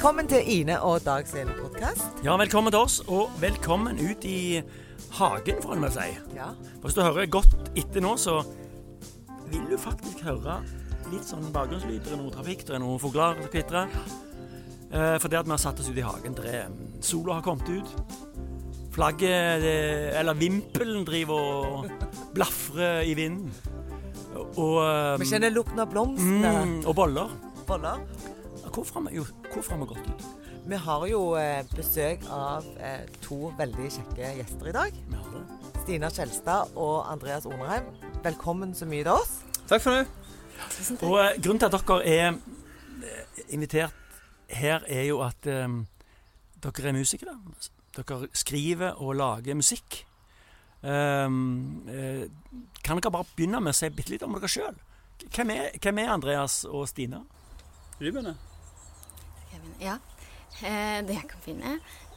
Velkommen 0.00 0.28
til 0.32 0.46
Ine 0.48 0.78
og 0.80 1.02
Dag 1.04 1.26
sin 1.28 1.50
podkast. 1.58 2.22
Ja, 2.24 2.32
velkommen 2.40 2.72
til 2.72 2.80
oss, 2.80 2.94
og 3.04 3.34
velkommen 3.36 3.98
ut 4.00 4.22
i 4.24 4.62
hagen, 5.12 5.58
får 5.60 5.74
en 5.74 5.84
vel 5.84 5.92
si. 5.92 6.06
Ja. 6.32 6.46
Hvis 6.80 6.96
du 6.96 7.02
hører 7.04 7.28
godt 7.28 7.68
etter 7.76 8.00
nå, 8.00 8.14
så 8.16 8.38
vil 9.50 9.66
du 9.68 9.76
faktisk 9.76 10.22
høre 10.24 10.54
litt 11.10 11.28
sånn 11.28 11.50
bakgrunnslyder, 11.52 12.00
det 12.06 12.16
er 12.16 12.22
noe 12.22 12.32
trafikk, 12.32 12.64
det 12.64 12.78
er 12.78 12.80
noen 12.80 13.02
fugler 13.04 13.36
som 13.42 13.52
kvitrer. 13.52 13.92
Eh, 14.88 15.18
for 15.20 15.28
det 15.28 15.42
at 15.42 15.52
vi 15.52 15.56
har 15.58 15.62
satt 15.66 15.84
oss 15.84 15.92
ut 15.92 16.00
i 16.00 16.08
hagen, 16.08 16.40
der 16.40 16.48
er 16.48 16.72
sola 17.04 17.36
har 17.42 17.44
kommet 17.50 17.68
ut. 17.68 18.16
Flagget, 18.96 19.60
det, 19.68 19.76
eller 20.16 20.40
vimpelen, 20.40 21.04
driver 21.04 21.44
og 21.84 22.10
blafrer 22.32 23.04
i 23.04 23.12
vinden. 23.20 23.52
Og, 24.56 24.80
Vi 25.20 25.28
kjenner 25.28 25.52
lukten 25.52 25.84
av 25.84 25.92
blomstene. 25.92 26.56
mm, 26.64 26.76
og 26.88 26.94
boller. 26.96 27.40
Boller. 27.68 28.00
Hvorfor 28.70 29.00
har 29.00 29.10
vi, 29.10 29.16
jo, 29.16 29.24
hvorfor 29.52 29.72
har 29.74 29.78
vi 29.78 29.86
gått 29.90 30.08
ut? 30.08 30.24
Vi 30.66 30.76
har 30.76 31.06
jo 31.10 31.20
eh, 31.34 31.66
besøk 31.74 32.22
av 32.30 32.66
eh, 32.78 33.02
to 33.24 33.48
veldig 33.58 33.88
kjekke 33.90 34.28
gjester 34.38 34.68
i 34.70 34.74
dag. 34.76 34.98
Vi 35.08 35.16
har 35.18 35.30
det. 35.34 35.70
Stina 35.82 36.10
Kjelstad 36.14 36.76
og 36.78 37.08
Andreas 37.10 37.48
Onerheim. 37.50 37.88
Velkommen 38.22 38.74
så 38.78 38.86
mye 38.86 39.02
til 39.02 39.16
oss. 39.16 39.32
Takk 39.66 39.82
for 39.82 39.98
det. 39.98 40.04
Og 41.00 41.16
eh, 41.18 41.40
grunnen 41.42 41.58
til 41.58 41.66
at 41.66 41.74
dere 41.74 41.96
er 42.04 42.28
eh, 42.28 43.40
invitert 43.56 43.96
her, 44.50 44.86
er 44.86 45.08
jo 45.08 45.18
at 45.26 45.48
eh, 45.50 45.66
dere 46.62 46.92
er 46.92 46.94
musikere. 46.94 47.34
Dere 47.96 48.28
skriver 48.38 49.00
og 49.02 49.16
lager 49.18 49.58
musikk. 49.58 50.04
Um, 50.80 51.88
eh, 51.90 52.28
kan 52.84 53.00
dere 53.00 53.12
bare 53.12 53.28
begynne 53.34 53.58
med 53.60 53.74
å 53.74 53.80
si 53.80 53.90
bitte 53.90 54.14
litt 54.14 54.22
om 54.28 54.38
dere 54.38 54.52
sjøl? 54.52 54.78
Hvem, 55.26 55.50
hvem 55.82 56.00
er 56.04 56.14
Andreas 56.14 56.62
og 56.70 56.86
Stina? 56.88 57.24
Ruben, 58.00 58.30
Kevin. 58.30 58.49
Ja, 59.80 59.94
eh, 60.60 61.00
det 61.08 61.14
jeg 61.16 61.28
kan 61.30 61.40
finne. 61.40 61.70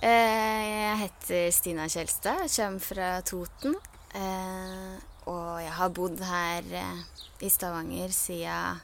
Eh, 0.03 0.63
jeg 0.67 0.95
heter 0.99 1.43
Stina 1.55 1.85
Kjelstad, 1.87 2.49
kommer 2.51 2.83
fra 2.83 3.09
Toten. 3.23 3.77
Eh, 4.19 4.95
og 5.31 5.61
jeg 5.63 5.71
har 5.77 5.93
bodd 5.95 6.19
her 6.27 6.65
i 7.39 7.49
Stavanger 7.51 8.11
siden 8.11 8.81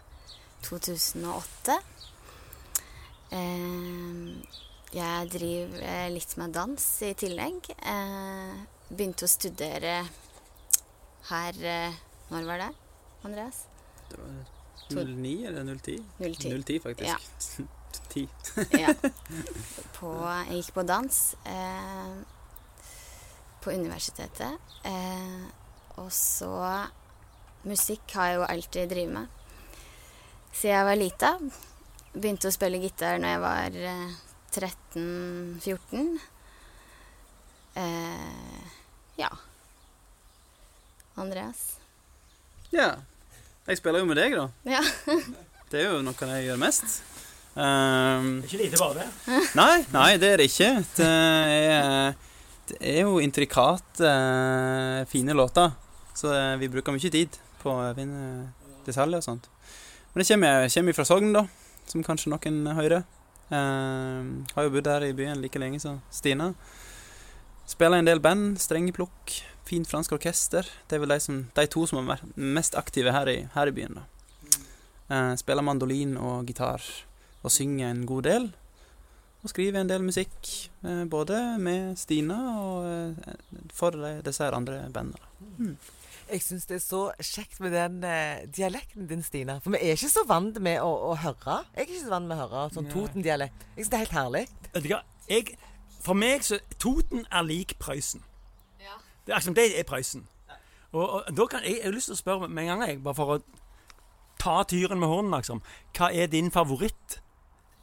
2008. 0.64 1.76
Eh, 3.36 4.54
jeg 4.96 5.32
driver 5.34 6.14
litt 6.16 6.38
med 6.40 6.56
dans 6.56 6.86
i 7.04 7.12
tillegg. 7.20 7.68
Eh, 7.84 8.54
begynte 8.90 9.28
å 9.28 9.30
studere 9.30 9.98
her 11.30 11.60
Når 12.30 12.46
var 12.48 12.62
det, 12.62 12.70
Andreas? 13.26 13.66
det 14.10 14.18
var 14.96 15.04
09 15.12 15.46
eller 15.50 15.68
010? 15.76 16.00
010. 16.22 16.64
010 16.64 16.80
faktisk. 16.80 17.12
Ja. 17.60 17.68
10. 18.14 18.28
Ja. 18.80 18.94
På, 20.00 20.14
jeg 20.48 20.62
gikk 20.62 20.74
på 20.78 20.84
dans 20.88 21.18
eh, 21.50 22.14
på 23.64 23.74
universitetet. 23.76 24.72
Eh, 24.88 25.42
og 26.00 26.08
så 26.16 26.54
Musikk 27.68 28.14
har 28.16 28.30
jeg 28.30 28.38
jo 28.40 28.48
alltid 28.48 28.92
drevet 28.94 29.14
med. 29.18 29.28
Siden 30.54 30.76
jeg 30.76 30.88
var 30.88 31.00
lita. 31.00 31.32
Begynte 32.16 32.50
å 32.50 32.56
spille 32.56 32.80
gitar 32.82 33.20
når 33.20 33.36
jeg 33.36 33.42
var 33.44 33.80
eh, 33.92 34.16
13-14. 34.56 36.16
Eh, 37.84 38.72
ja. 39.20 39.30
Andreas? 41.20 41.76
Ja. 42.72 42.94
Jeg 43.68 43.78
spiller 43.78 44.02
jo 44.02 44.10
med 44.10 44.18
deg, 44.18 44.40
da. 44.40 44.48
Ja. 44.66 44.82
Det 45.70 45.84
er 45.84 45.92
jo 45.92 46.00
noe 46.02 46.30
jeg 46.32 46.48
gjør 46.48 46.64
mest. 46.64 47.02
Ehm, 47.60 48.30
Det 48.42 48.48
er 48.48 48.54
ikke 48.54 48.64
lite 48.64 48.80
bare 48.80 48.96
det. 49.02 49.08
nei, 49.60 49.76
nei, 49.92 50.10
det 50.22 50.30
er 50.34 50.42
det 50.42 50.48
ikke. 50.50 50.70
Det 50.96 51.08
er, 51.10 52.16
det 52.72 52.80
er 52.94 53.00
jo 53.04 53.20
intrikat 53.24 54.02
eh, 54.06 55.04
fine 55.12 55.36
låter. 55.36 55.74
Så 56.16 56.32
eh, 56.36 56.56
vi 56.62 56.70
bruker 56.72 56.96
mye 56.96 57.12
tid 57.12 57.36
på 57.62 57.74
å 57.74 57.90
finne 57.98 58.54
detaljer 58.88 59.20
og 59.20 59.26
sånt. 59.28 59.50
Men 60.14 60.24
det 60.24 60.30
kommer, 60.32 60.70
kommer 60.74 60.96
fra 60.98 61.06
Sogn, 61.06 61.34
da, 61.36 61.44
som 61.90 62.04
kanskje 62.06 62.32
noen 62.32 62.62
hører. 62.80 63.04
Ehm, 63.52 64.30
har 64.56 64.68
jo 64.68 64.74
bodd 64.78 64.88
her 64.88 65.06
i 65.10 65.14
byen 65.18 65.42
like 65.44 65.60
lenge 65.62 65.82
som 65.84 66.00
Stina. 66.14 66.54
Spiller 67.70 68.00
en 68.02 68.08
del 68.08 68.22
band, 68.24 68.56
strengeplukk, 68.62 69.36
fint 69.70 69.86
fransk 69.90 70.16
orkester. 70.16 70.66
Det 70.90 70.98
er 70.98 71.04
vel 71.04 71.12
de, 71.14 71.20
som, 71.22 71.44
de 71.54 71.68
to 71.70 71.84
som 71.90 72.08
er 72.10 72.24
mest 72.40 72.74
aktive 72.80 73.12
her 73.14 73.30
i, 73.30 73.44
her 73.54 73.70
i 73.70 73.76
byen. 73.76 74.00
da. 74.00 74.06
Eh, 75.10 75.36
spiller 75.42 75.66
mandolin 75.66 76.16
og 76.22 76.46
gitar, 76.50 76.82
og 77.44 77.52
synger 77.54 77.92
en 77.92 78.06
god 78.10 78.28
del. 78.28 78.50
Og 79.40 79.54
skriver 79.54 79.80
en 79.80 79.90
del 79.90 80.04
musikk, 80.04 80.50
eh, 80.84 81.06
både 81.08 81.38
med 81.64 81.96
Stina 81.96 82.40
og 82.60 82.88
eh, 82.90 83.38
for 83.74 83.96
disse 84.26 84.44
her 84.44 84.58
andre 84.58 84.82
bandene. 84.94 85.78
Jeg 86.30 86.44
syns 86.46 86.68
det 86.70 86.76
er 86.76 86.84
så 86.84 87.00
kjekt 87.24 87.62
med 87.64 87.72
den 87.74 88.04
eh, 88.04 88.44
dialekten 88.58 89.08
din, 89.10 89.24
Stina. 89.24 89.58
For 89.64 89.74
vi 89.74 89.80
er 89.82 89.96
ikke 89.96 90.12
så 90.12 90.26
vant 90.28 90.60
med 90.62 90.82
å, 90.84 90.90
å 91.10 91.16
høre. 91.16 91.62
Jeg 91.74 91.86
er 91.86 91.88
ikke 91.88 92.04
så 92.04 92.12
vant 92.12 92.28
med 92.28 92.36
å 92.36 92.44
høre 92.44 92.66
sånn 92.76 92.90
Toten-dialekt. 92.92 93.64
Jeg 93.78 93.86
syns 93.86 93.94
det 93.94 93.98
er 93.98 94.04
helt 94.04 94.18
herlig. 94.18 94.44
Vet 94.74 94.84
du 94.84 94.92
hva? 94.92 95.00
Jeg, 95.30 95.56
for 96.04 96.20
meg 96.20 96.44
så 96.46 96.60
Toten 96.78 97.24
er 97.32 97.48
lik 97.48 97.78
Prøysen. 97.80 98.26
Det 99.30 99.36
er, 99.36 99.50
det 99.56 99.66
er 99.80 99.88
Prøysen. 99.88 100.28
Og, 100.92 101.06
og 101.06 101.34
da 101.38 101.46
kan 101.46 101.64
jeg, 101.64 101.80
jeg 101.80 101.86
har 101.86 101.96
lyst 101.96 102.10
til 102.10 102.18
å 102.18 102.20
spørre 102.20 102.50
med 102.50 102.64
en 102.66 102.72
gang, 102.74 102.86
jeg, 102.90 103.02
bare 103.06 103.18
for 103.18 103.36
å 103.36 103.40
ta 104.42 104.60
tyren 104.68 105.00
med 105.00 105.12
hånden, 105.12 105.36
liksom. 105.36 105.62
Hva 105.98 106.10
er 106.16 106.32
din 106.32 106.50
favoritt 106.52 107.20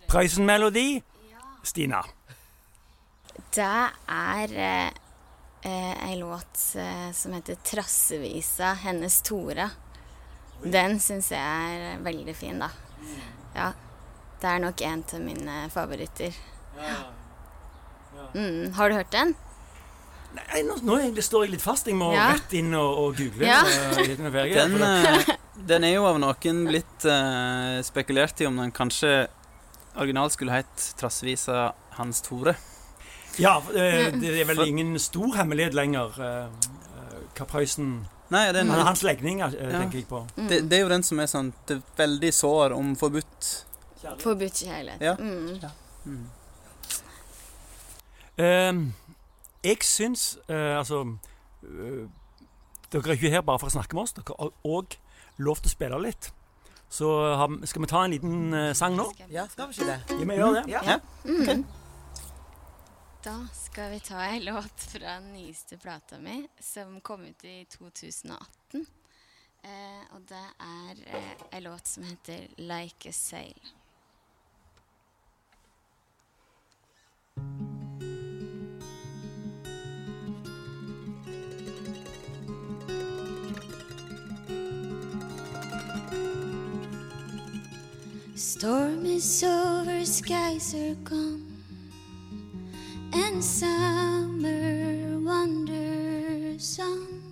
Prøysen-melodi, 0.06 1.02
Stina? 1.66 2.02
Det 3.56 3.66
er 4.08 4.52
eh, 4.52 4.90
eh, 5.66 5.94
ei 6.08 6.16
låt 6.20 6.60
eh, 6.78 7.10
som 7.12 7.32
heter 7.34 7.56
'Trassevisa 7.64 8.74
hennes 8.84 9.22
Tora'. 9.22 9.70
Den 10.62 11.00
syns 11.00 11.30
jeg 11.30 11.40
er 11.40 11.98
veldig 12.04 12.34
fin, 12.36 12.58
da. 12.60 12.70
Ja. 13.54 13.72
Det 14.40 14.48
er 14.50 14.60
nok 14.62 14.80
en 14.84 15.02
av 15.14 15.20
mine 15.20 15.56
favoritter. 15.72 16.32
Mm, 18.34 18.72
har 18.72 18.88
du 18.88 18.94
hørt 18.96 19.12
den? 19.12 19.34
Nei, 20.36 20.62
nå, 20.66 20.76
nå 20.84 20.98
står 21.24 21.46
jeg 21.46 21.54
litt 21.54 21.64
fast. 21.64 21.88
Jeg 21.88 21.96
må 21.96 22.12
Ja. 22.12 22.32
rett 22.34 22.52
inn 22.52 22.74
og, 22.74 22.98
og 22.98 23.16
google. 23.16 23.46
Ja. 23.46 23.62
litt. 23.96 24.18
Den, 24.52 24.76
eh, 24.82 25.36
den 25.56 25.84
er 25.84 25.94
jo 25.96 26.04
av 26.08 26.18
noen 26.20 26.64
blitt 26.68 27.06
uh, 27.08 27.80
spekulert 27.86 28.40
i 28.40 28.48
om 28.48 28.56
den 28.60 28.72
kanskje 28.72 29.28
originalt 29.96 30.32
skulle 30.32 30.52
hett 30.52 30.94
'Trassevisa 30.98 31.72
Hans 31.96 32.22
Tore'. 32.22 32.54
Ja, 33.38 33.58
eh, 33.74 34.10
det 34.16 34.40
er 34.40 34.44
vel 34.48 34.62
ingen 34.68 34.98
stor 34.98 35.34
hemmelighet 35.36 35.74
lenger 35.74 36.14
eh, 36.20 36.46
eh, 36.46 37.18
hva 37.36 37.44
Prøysen 37.46 38.06
Nei, 38.30 38.52
den, 38.52 38.68
Han- 38.68 38.86
Hans 38.86 39.02
legning 39.02 39.38
Ja. 39.38 39.50
tenker 39.50 39.98
jeg 39.98 40.08
på. 40.08 40.26
Mm. 40.36 40.48
det, 40.48 40.70
det 40.70 40.78
er 40.78 40.82
jo 40.82 40.88
den 40.88 41.02
som 41.02 41.20
er 41.20 41.26
sånn 41.26 41.52
det 41.68 41.76
er 41.76 41.82
veldig 41.96 42.32
sår 42.34 42.72
om 42.74 42.96
forbudt. 42.96 43.64
kjærlighet. 44.02 44.22
Forbudt 44.22 44.52
kjærlighet. 44.64 45.00
Ja. 45.00 45.14
Mm. 45.14 45.60
Mm. 46.06 46.26
Uh, 48.38 48.92
jeg 49.64 49.78
syns 49.82 50.38
uh, 50.50 50.76
Altså 50.78 51.00
uh, 51.64 52.08
Dere 52.92 53.08
er 53.08 53.16
ikke 53.16 53.30
her 53.32 53.40
bare 53.42 53.58
for 53.58 53.66
å 53.66 53.74
snakke 53.74 53.94
med 53.96 54.02
oss. 54.06 54.12
Dere 54.12 54.34
har 54.38 54.50
òg 54.64 54.96
lov 55.38 55.56
til 55.62 55.70
å 55.70 55.74
spille 55.74 55.98
litt. 56.02 56.30
Så 56.88 57.34
har, 57.34 57.66
skal 57.66 57.82
vi 57.82 57.88
ta 57.90 58.04
en 58.04 58.10
liten 58.10 58.54
eh, 58.54 58.72
sang 58.74 58.96
nå? 58.96 59.08
Ja, 59.28 59.48
skal 59.48 59.68
vi 59.68 59.76
ikke 59.76 59.88
det? 59.90 59.98
Ja, 60.14 60.28
vi 60.30 60.38
gjør 60.38 60.54
det. 60.54 60.64
Ja. 60.70 60.82
Ja. 60.86 60.98
Okay. 61.24 61.64
Da 63.26 63.36
skal 63.52 63.90
vi 63.90 64.00
ta 64.00 64.22
en 64.24 64.44
låt 64.50 64.86
fra 64.92 65.16
den 65.18 65.32
nyeste 65.32 65.78
plata 65.78 66.18
mi, 66.18 66.44
som 66.60 67.00
kom 67.00 67.24
ut 67.26 67.44
i 67.44 67.64
2018. 67.70 68.86
Eh, 69.66 70.04
og 70.14 70.22
det 70.28 70.44
er 70.62 71.00
eh, 71.10 71.32
en 71.50 71.62
låt 71.66 71.86
som 71.86 72.06
heter 72.06 72.46
'Like 72.56 73.08
a 73.08 73.12
Sail'. 73.12 73.75
Storm 88.46 89.04
is 89.04 89.42
over, 89.42 90.04
skies 90.04 90.72
are 90.72 90.94
gone, 91.02 91.44
and 93.12 93.42
summer 93.42 95.18
wanders 95.18 96.78
on. 96.78 97.22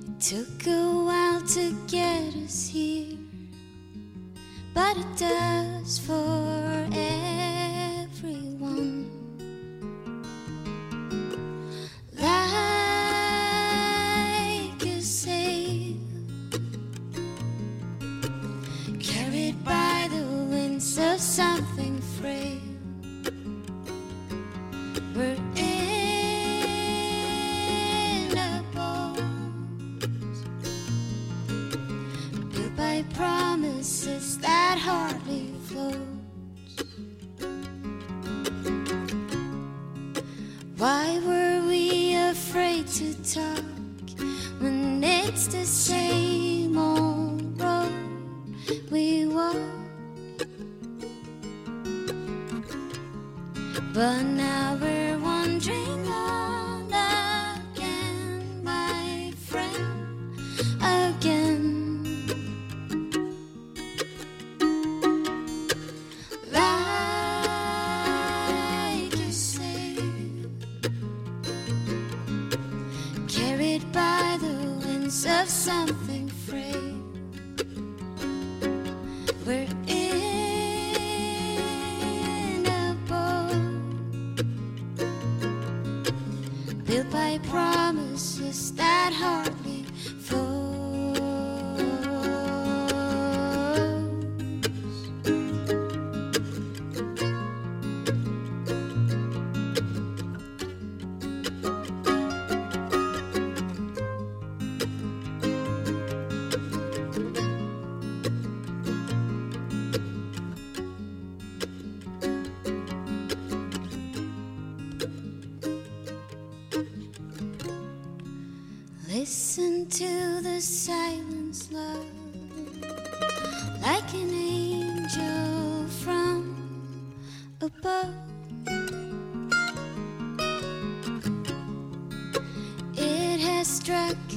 It 0.00 0.18
took 0.18 0.66
a 0.66 1.04
while 1.04 1.42
to 1.42 1.76
get 1.88 2.34
us 2.36 2.68
here, 2.68 3.18
but 4.72 4.96
it 4.96 5.16
does 5.18 5.98
for 5.98 6.88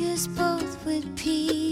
us 0.05 0.27
both 0.27 0.85
with 0.85 1.15
peace, 1.17 1.70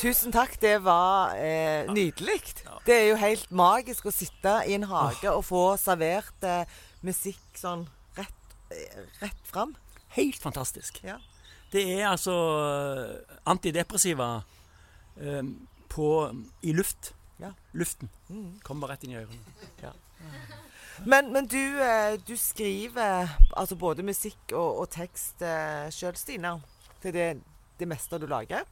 Tusen 0.00 0.32
takk, 0.32 0.54
det 0.62 0.78
var 0.80 1.34
eh, 1.36 1.84
nydelig. 1.92 2.38
Det 2.86 2.94
er 2.94 3.10
jo 3.10 3.16
helt 3.20 3.50
magisk 3.52 4.06
å 4.08 4.12
sitte 4.14 4.54
i 4.64 4.72
en 4.78 4.86
hage 4.88 5.28
og 5.28 5.42
få 5.44 5.64
servert 5.76 6.46
eh, 6.48 6.70
musikk 7.04 7.60
sånn 7.60 7.82
rett, 8.16 8.54
eh, 8.72 9.02
rett 9.20 9.50
fram. 9.50 9.74
Helt 10.16 10.40
fantastisk. 10.40 11.02
Ja. 11.04 11.18
Det 11.74 11.84
er 11.98 12.06
altså 12.14 12.32
eh, 12.62 13.36
antidepressiva 13.52 14.30
eh, 15.20 15.44
på, 15.92 16.08
i 16.64 16.72
luft. 16.72 17.12
Ja. 17.36 17.52
Luften. 17.76 18.08
Mm. 18.32 18.56
Kommer 18.64 18.94
rett 18.94 19.04
inn 19.04 19.12
i 19.12 19.20
ørene. 19.20 19.92
Men, 21.04 21.28
men 21.32 21.44
du, 21.44 21.60
eh, 21.60 22.16
du 22.24 22.38
skriver 22.40 23.36
altså 23.52 23.76
både 23.76 24.04
musikk 24.08 24.56
og, 24.56 24.80
og 24.80 24.92
tekst 24.96 25.44
eh, 25.44 25.92
sjøl, 25.92 26.16
Stina, 26.16 26.56
til 27.04 27.12
det, 27.20 27.32
det 27.76 27.88
meste 27.92 28.16
du 28.16 28.30
lager. 28.32 28.64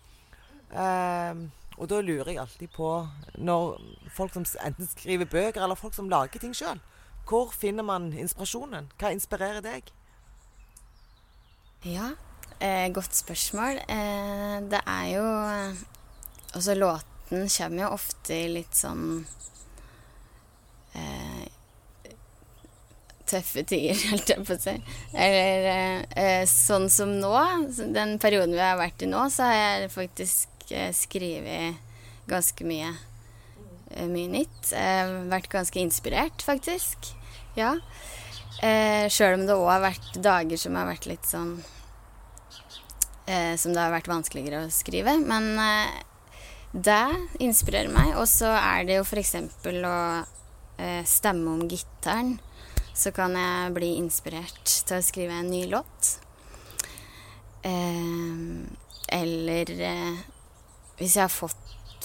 Ehm, 0.72 1.50
og 1.78 1.88
da 1.88 2.00
lurer 2.02 2.32
jeg 2.32 2.40
alltid 2.42 2.72
på, 2.74 2.92
når 3.38 3.78
folk 4.14 4.34
som 4.34 4.46
enten 4.64 4.88
skriver 4.90 5.30
bøker, 5.30 5.62
eller 5.62 5.78
folk 5.78 5.94
som 5.94 6.10
lager 6.10 6.42
ting 6.42 6.56
sjøl, 6.56 6.80
hvor 7.28 7.52
finner 7.52 7.84
man 7.84 8.10
inspirasjonen? 8.12 8.88
Hva 8.98 9.12
inspirerer 9.12 9.60
deg? 9.64 9.92
Ja, 11.84 12.10
eh, 12.60 12.88
godt 12.92 13.14
spørsmål. 13.14 13.82
Eh, 13.88 14.58
det 14.70 14.80
er 14.86 15.06
jo 15.14 15.26
Altså, 16.54 16.74
låten 16.74 17.48
kommer 17.48 17.82
jo 17.82 17.88
ofte 17.92 18.36
litt 18.48 18.74
sånn 18.74 19.26
eh, 20.96 21.44
Tøffe 23.28 23.62
tider, 23.68 23.98
holdt 24.10 24.32
jeg 24.32 24.44
på 24.48 24.56
å 24.56 24.62
si. 24.62 24.74
Eller 25.12 25.66
eh, 25.68 25.98
eh, 26.16 26.44
sånn 26.48 26.88
som 26.88 27.12
nå, 27.20 27.34
den 27.92 28.16
perioden 28.22 28.56
vi 28.56 28.64
har 28.64 28.80
vært 28.80 29.04
i 29.04 29.10
nå, 29.10 29.26
så 29.28 29.50
har 29.50 29.58
jeg 29.58 29.90
faktisk 29.92 30.57
eh, 30.72 30.90
skrevet 30.96 31.76
ganske 32.28 32.64
mye. 32.68 32.90
eh, 33.90 34.06
Mye 34.08 34.28
nytt. 34.28 34.72
Vært 35.30 35.48
ganske 35.52 35.80
inspirert, 35.80 36.42
faktisk. 36.44 37.12
Ja. 37.56 37.74
Eh, 38.62 39.06
Sjøl 39.12 39.38
om 39.38 39.46
det 39.46 39.54
òg 39.56 39.68
har 39.70 39.84
vært 39.86 40.18
dager 40.22 40.58
som 40.58 40.74
har 40.78 40.88
vært 40.90 41.06
litt 41.06 41.26
sånn 41.28 41.52
eh, 43.28 43.54
Som 43.56 43.72
det 43.74 43.80
har 43.84 43.92
vært 43.94 44.08
vanskeligere 44.10 44.64
å 44.66 44.72
skrive. 44.74 45.14
Men 45.20 45.54
det 46.72 47.04
inspirerer 47.40 47.88
meg. 47.92 48.14
Og 48.18 48.26
så 48.28 48.50
er 48.56 48.84
det 48.88 48.98
jo 48.98 49.06
f.eks. 49.06 49.34
å 49.88 49.96
stemme 51.08 51.54
om 51.56 51.64
gitaren. 51.70 52.36
Så 52.98 53.12
kan 53.14 53.34
jeg 53.38 53.72
bli 53.76 53.92
inspirert 54.00 54.64
til 54.88 54.98
å 54.98 55.04
skrive 55.06 55.36
en 55.38 55.50
ny 55.52 55.64
låt. 55.70 56.16
Eller 59.08 59.70
hvis 60.98 61.16
jeg 61.16 61.24
har 61.24 61.32
fått 61.32 61.56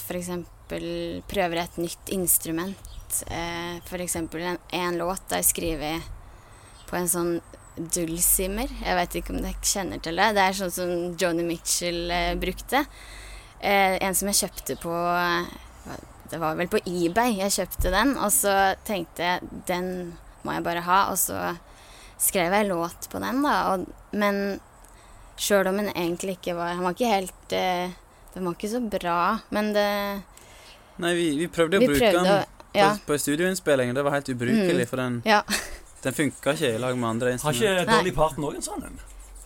f.eks. 0.04 0.30
prøver 0.68 1.60
et 1.62 1.80
nytt 1.80 2.12
instrument. 2.14 2.94
Eh, 3.30 3.80
f.eks. 3.84 4.16
En, 4.16 4.58
en 4.58 4.98
låt 5.00 5.28
der 5.30 5.42
jeg 5.42 5.50
skriver 5.50 6.06
på 6.88 6.98
en 6.98 7.10
sånn 7.10 7.34
dulcimer. 7.74 8.70
Jeg 8.84 8.98
vet 8.98 9.18
ikke 9.18 9.34
om 9.34 9.42
dere 9.42 9.66
kjenner 9.66 10.02
til 10.02 10.18
det. 10.20 10.30
Det 10.36 10.44
er 10.44 10.58
sånn 10.58 10.74
som 10.74 10.92
Joni 11.20 11.46
Mitchell 11.46 12.02
eh, 12.12 12.32
brukte. 12.38 12.84
Eh, 13.58 13.96
en 14.04 14.16
som 14.16 14.30
jeg 14.30 14.44
kjøpte 14.44 14.76
på 14.82 14.92
eh, 14.92 15.96
Det 16.30 16.40
var 16.42 16.56
vel 16.58 16.68
på 16.68 16.82
eBay 16.84 17.38
jeg 17.40 17.56
kjøpte 17.58 17.94
den. 17.94 18.14
Og 18.20 18.30
så 18.34 18.74
tenkte 18.86 19.26
jeg 19.26 19.64
den 19.68 19.88
må 20.44 20.54
jeg 20.56 20.66
bare 20.66 20.84
ha. 20.86 21.00
Og 21.12 21.18
så 21.18 21.56
skrev 22.20 22.54
jeg 22.54 22.70
låt 22.70 23.10
på 23.10 23.20
den, 23.22 23.42
da. 23.44 23.56
Og, 23.72 23.88
men 24.14 24.60
sjøl 25.40 25.66
om 25.66 25.80
den 25.80 25.90
egentlig 25.90 26.36
ikke 26.36 26.54
var 26.54 26.76
Han 26.76 26.86
var 26.86 26.94
ikke 26.94 27.10
helt 27.10 27.54
eh, 27.58 27.94
Den 28.34 28.44
var 28.44 28.52
ikke 28.56 28.68
så 28.72 28.80
bra, 28.90 29.38
men 29.50 29.72
det 29.74 30.22
Nei, 30.98 31.14
vi, 31.14 31.36
vi 31.38 31.46
prøvde 31.50 31.76
å 31.78 31.80
Vi 31.80 31.86
bruke 31.90 32.00
prøvde 32.00 32.24
den 32.24 32.32
å 32.32 32.44
på, 32.44 32.48
Ja. 32.78 32.96
på 33.06 33.18
studioinnspillingen. 33.18 33.94
Det 33.94 34.04
var 34.04 34.10
helt 34.16 34.28
ubrukelig, 34.28 34.84
Mm. 34.84 34.88
for 34.90 34.96
den, 34.96 35.22
ja. 35.26 35.42
den 36.02 36.12
funka 36.14 36.50
ikke 36.54 36.74
i 36.74 36.78
lag 36.78 36.96
med 36.98 37.08
andre 37.08 37.32
instrumenter. 37.32 37.74
Har 37.78 37.84
ikke. 37.84 37.92
Dolly 37.92 38.10
Parton 38.12 38.44
òg 38.44 38.54
en 38.54 38.62
sånn 38.62 38.84
en? 38.84 38.98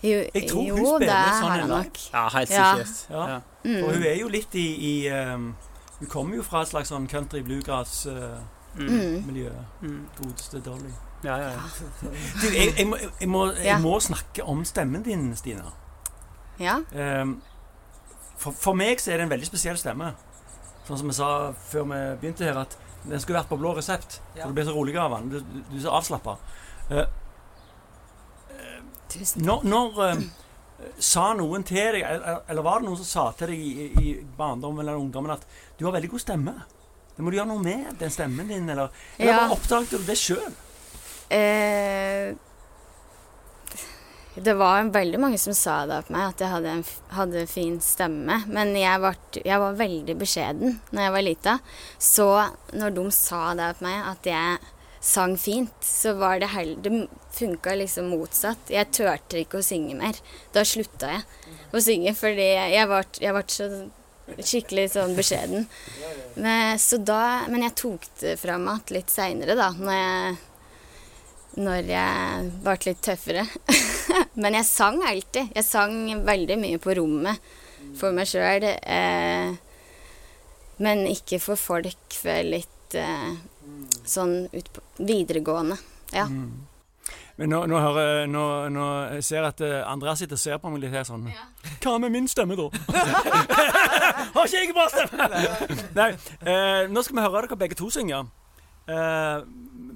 Jo, 0.03 0.25
Jeg 0.35 0.49
tror 0.49 0.63
hun 0.63 0.77
jo 0.79 0.97
spiller 0.97 1.33
sånn 1.41 1.61
en 1.61 1.69
lag. 1.69 1.91
Ja, 2.13 2.29
helt 2.29 2.49
sikkert. 2.49 3.11
Ja. 3.11 3.29
Ja. 3.29 3.41
Mm. 3.65 3.83
Og 3.85 3.93
hun 3.95 4.03
er 4.07 4.15
jo 4.21 4.29
litt 4.29 4.55
i, 4.55 5.05
i 5.05 5.09
um, 5.11 5.55
Hun 5.99 6.09
kommer 6.09 6.37
jo 6.37 6.43
fra 6.47 6.61
et 6.63 6.69
slags 6.69 6.89
sånn 6.93 7.09
country 7.11 7.41
bluegrass-miljø. 7.43 9.51
Uh, 9.51 9.55
Mm. 9.83 10.07
Godeste 10.21 10.61
Dolly. 10.65 10.93
Ja, 11.25 11.37
ja, 11.37 11.49
ja. 11.51 11.61
Du, 12.41 12.47
jeg, 12.55 12.75
jeg, 12.79 12.87
må, 12.87 12.97
jeg, 13.21 13.29
må, 13.29 13.47
jeg 13.57 13.65
Ja. 13.65 13.79
må 13.83 13.99
snakke 14.01 14.43
om 14.45 14.65
stemmen 14.65 15.03
din, 15.03 15.35
Stina. 15.37 15.65
Ja. 16.61 16.77
Ehm, 16.95 17.41
for, 18.39 18.55
for 18.55 18.79
meg 18.79 19.01
så 19.03 19.13
er 19.13 19.21
det 19.21 19.29
en 19.29 19.33
veldig 19.35 19.49
spesiell 19.51 19.79
stemme. 19.81 20.13
Sånn 20.89 21.01
som 21.03 21.11
jeg 21.11 21.19
sa 21.19 21.31
før 21.69 21.89
vi 21.91 22.03
begynte 22.23 22.47
her, 22.47 22.61
at 22.63 22.77
den 23.05 23.21
skulle 23.21 23.39
vært 23.41 23.51
på 23.51 23.59
blå 23.61 23.75
resept. 23.77 24.21
Ja. 24.35 24.43
For 24.45 24.51
du 24.53 24.59
blir 24.59 24.69
så 24.69 24.75
rolig 24.77 24.97
av 25.01 25.15
den. 25.19 25.29
Du, 25.33 25.63
du 25.69 25.77
er 25.79 25.85
så 25.85 25.95
avslappa. 25.99 26.39
Tusen 29.09 29.45
Når, 29.47 29.63
når 29.65 30.01
uh, 30.05 30.25
sa 31.01 31.31
noen 31.37 31.65
til 31.67 31.95
deg, 31.97 32.03
eller, 32.05 32.43
eller 32.51 32.65
var 32.67 32.81
det 32.83 32.89
noen 32.89 32.99
som 33.01 33.09
sa 33.09 33.25
til 33.39 33.53
deg 33.53 33.63
i, 33.63 33.87
i 34.03 34.11
barndommen 34.39 34.85
eller 34.85 35.01
ungdommen 35.01 35.33
at 35.35 35.47
du 35.79 35.87
har 35.87 35.95
veldig 35.97 36.11
god 36.13 36.25
stemme? 36.25 36.55
Det 37.17 37.25
må 37.25 37.33
du 37.33 37.39
gjøre 37.39 37.51
noe 37.51 37.63
med, 37.65 37.89
den 37.99 38.13
stemmen 38.15 38.47
din, 38.53 38.69
eller, 38.71 38.93
eller 39.19 39.33
Ja. 39.33 39.47
oppdaget 39.55 39.97
du 39.97 40.05
det 40.07 40.15
sjøl? 40.21 40.53
Eh, 41.35 42.37
det 44.45 44.55
var 44.55 44.91
veldig 44.93 45.19
mange 45.21 45.39
som 45.41 45.55
sa 45.57 45.83
det 45.89 46.03
på 46.07 46.15
meg, 46.15 46.31
at 46.31 46.43
jeg 46.43 46.53
hadde 46.53 46.73
en 46.79 46.85
hadde 47.17 47.45
fin 47.51 47.79
stemme. 47.83 48.41
Men 48.51 48.75
jeg 48.77 49.03
var, 49.03 49.19
jeg 49.35 49.63
var 49.63 49.79
veldig 49.79 50.17
beskjeden 50.21 50.79
når 50.91 51.03
jeg 51.03 51.15
var 51.15 51.25
lita. 51.27 51.55
Så 51.99 52.29
når 52.77 52.97
de 52.99 53.07
sa 53.15 53.43
det 53.59 53.71
på 53.79 53.87
meg, 53.87 54.03
at 54.13 54.29
jeg 54.29 54.59
sang 55.09 55.37
fint, 55.39 55.75
så 55.85 56.17
var 56.19 56.41
det 56.43 56.51
heller 56.53 56.83
Det 56.83 57.07
funka 57.39 57.75
liksom 57.79 58.11
motsatt. 58.11 58.71
Jeg 58.73 58.91
turte 58.91 59.39
ikke 59.39 59.61
å 59.61 59.65
synge 59.65 59.95
mer. 59.99 60.19
Da 60.53 60.65
slutta 60.67 61.13
jeg 61.13 61.23
å 61.73 61.83
synge, 61.85 62.15
fordi 62.19 62.51
jeg 62.75 62.91
var, 62.91 63.07
jeg 63.21 63.37
ble 63.37 63.45
så 63.53 63.69
skikkelig 64.43 64.91
sånn 64.93 65.15
beskjeden. 65.17 65.69
Men, 66.37 66.77
så 66.83 66.99
da, 67.01 67.47
men 67.49 67.65
jeg 67.65 67.79
tok 67.79 68.11
det 68.21 68.37
fram 68.41 68.67
igjen 68.69 68.95
litt 68.99 69.15
seinere, 69.15 69.57
da, 69.59 69.71
når 69.79 69.99
jeg 69.99 70.37
når 71.59 71.89
jeg 71.91 72.51
ble 72.63 72.77
litt 72.85 73.01
tøffere. 73.03 73.47
Men 74.43 74.59
jeg 74.59 74.69
sang 74.69 75.01
alltid. 75.07 75.53
Jeg 75.57 75.67
sang 75.67 75.97
veldig 76.27 76.59
mye 76.61 76.81
på 76.83 76.97
rommet 76.99 77.41
for 77.99 78.15
meg 78.15 78.29
sjøl. 78.31 78.67
Eh, 78.69 79.57
men 80.79 81.05
ikke 81.11 81.41
for 81.43 81.59
folk 81.59 82.15
før 82.15 82.45
litt 82.55 82.95
eh, 82.95 83.31
sånn 84.07 84.45
ut 84.53 84.69
på 84.75 84.83
videregående. 85.03 85.79
Ja. 86.15 86.29
Mm. 86.31 86.69
Men 87.39 87.53
nå, 87.53 87.61
nå, 87.71 87.79
hører, 87.79 88.25
nå, 88.31 88.45
nå 88.75 88.85
ser 89.23 89.41
jeg 89.41 89.51
at 89.53 89.61
eh, 89.63 89.79
Andreas 89.87 90.23
sitter 90.23 90.39
og 90.39 90.43
ser 90.43 90.59
på 90.63 90.71
meg 90.73 90.83
litt 90.83 90.95
her 90.95 91.05
sånn 91.07 91.29
Hva 91.85 91.93
med 92.03 92.11
min 92.11 92.27
stemme, 92.31 92.57
da? 92.59 92.67
Har 94.35 94.49
ikke 94.49 94.59
jeg 94.59 94.75
bra 94.75 94.87
stemme? 94.91 95.29
Nei. 95.95 96.09
eh, 96.43 96.83
nå 96.91 97.05
skal 97.07 97.19
vi 97.19 97.27
høre 97.27 97.45
dere 97.47 97.59
begge 97.61 97.79
to 97.79 97.91
synge. 97.95 98.25
Eh, 98.89 99.37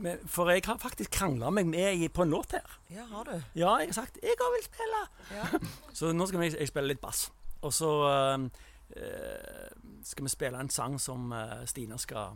men- 0.03 0.27
for 0.27 0.51
jeg 0.51 0.63
har 0.67 0.79
faktisk 0.83 1.11
krangla 1.15 1.51
meg 1.51 1.67
med 1.71 1.95
i, 1.95 2.09
på 2.09 2.23
en 2.23 2.31
låt 2.31 2.53
her. 2.57 2.79
Ja, 2.91 3.05
har 3.11 3.25
du? 3.25 3.37
Ja, 3.55 3.77
jeg 3.79 3.89
har 3.89 3.93
sagt 3.93 4.19
'jeg 4.23 4.37
òg 4.41 4.53
vil 4.57 4.67
spille'. 4.67 5.07
Ja. 5.37 5.59
Så 5.99 6.13
nå 6.13 6.27
skal 6.27 6.41
vi, 6.41 6.51
jeg 6.59 6.69
spille 6.69 6.89
litt 6.89 7.01
bass. 7.01 7.31
Og 7.63 7.73
så 7.73 7.91
eh, 8.11 8.49
eh, 8.97 9.71
skal 10.03 10.25
vi 10.25 10.29
spille 10.29 10.61
en 10.61 10.71
sang 10.71 10.99
som 11.01 11.33
uh, 11.33 11.63
Stina 11.67 11.97
skal 11.97 12.35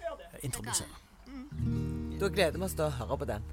eh, 0.00 0.38
introdusere. 0.42 0.88
Da 2.20 2.28
gleder 2.28 2.58
vi 2.58 2.64
oss 2.64 2.74
til 2.74 2.88
å 2.88 2.90
høre 2.90 3.18
på 3.18 3.24
den. 3.24 3.44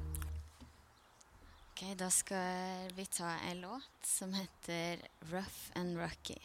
Ok, 1.76 1.84
da 2.00 2.10
skal 2.10 2.90
vi 2.96 3.06
ta 3.06 3.36
en 3.52 3.62
låt 3.62 4.08
som 4.08 4.34
heter 4.34 4.98
Rough 5.32 5.70
and 5.76 6.00
Rocky. 6.02 6.40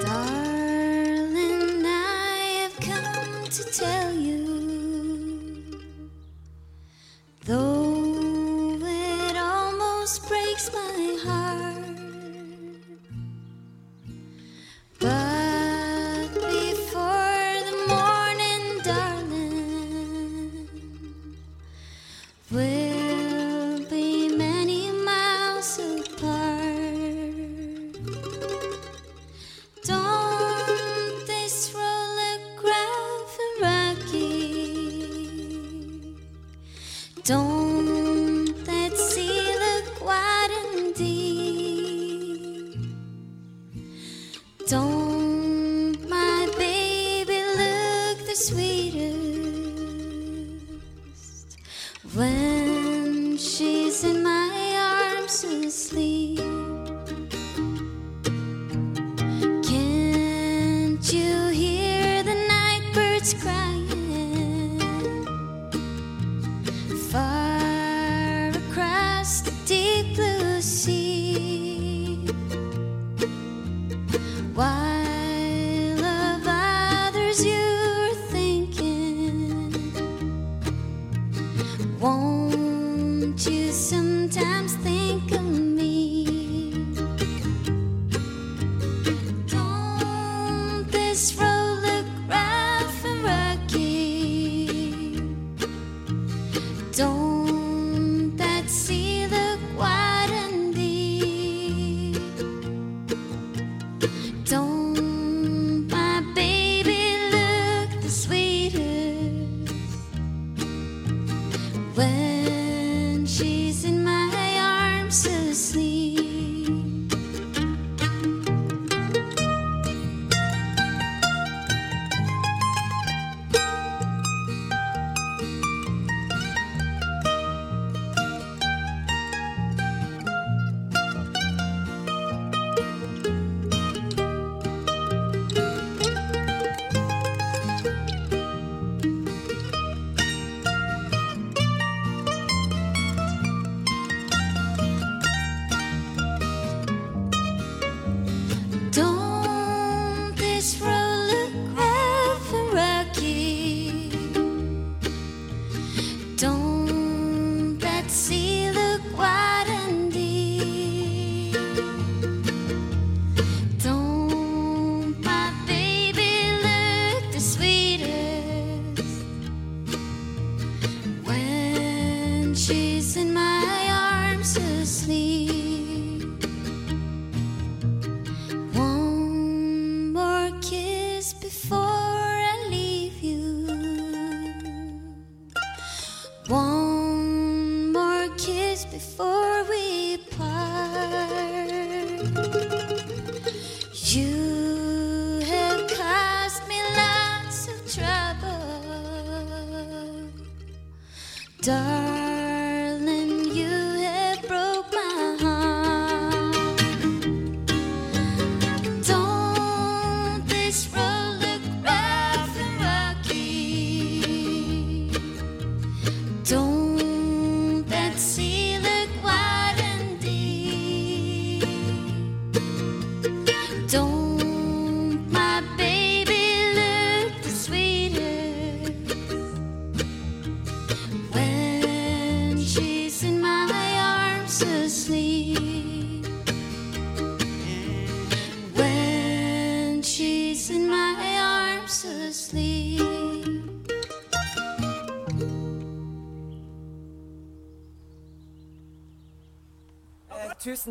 Darling, 0.00 1.84
I 1.84 2.62
have 2.62 2.76
come 2.80 3.44
to 3.44 3.64
tell 3.64 4.12
you, 4.14 5.66
though 7.44 8.78
it 8.80 9.36
almost 9.36 10.26
breaks 10.28 10.72
my 10.72 11.18
heart. 11.22 11.41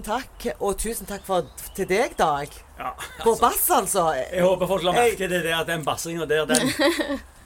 Tusen 0.02 0.18
takk, 0.18 0.46
og 0.66 0.78
tusen 0.82 1.06
takk 1.06 1.26
for, 1.28 1.46
til 1.78 1.86
deg, 1.86 2.16
Dag. 2.18 2.50
Ja, 2.80 2.90
På 3.22 3.36
bass, 3.38 3.68
altså. 3.70 4.08
jeg 4.18 4.42
håper 4.42 4.66
folk 4.68 4.84
la 4.88 4.94
merke 4.96 5.28
til 5.30 5.44
det 5.46 5.52
at 5.54 5.68
den 5.70 5.84
bassinga 5.86 6.26
der, 6.26 6.48
den, 6.50 6.72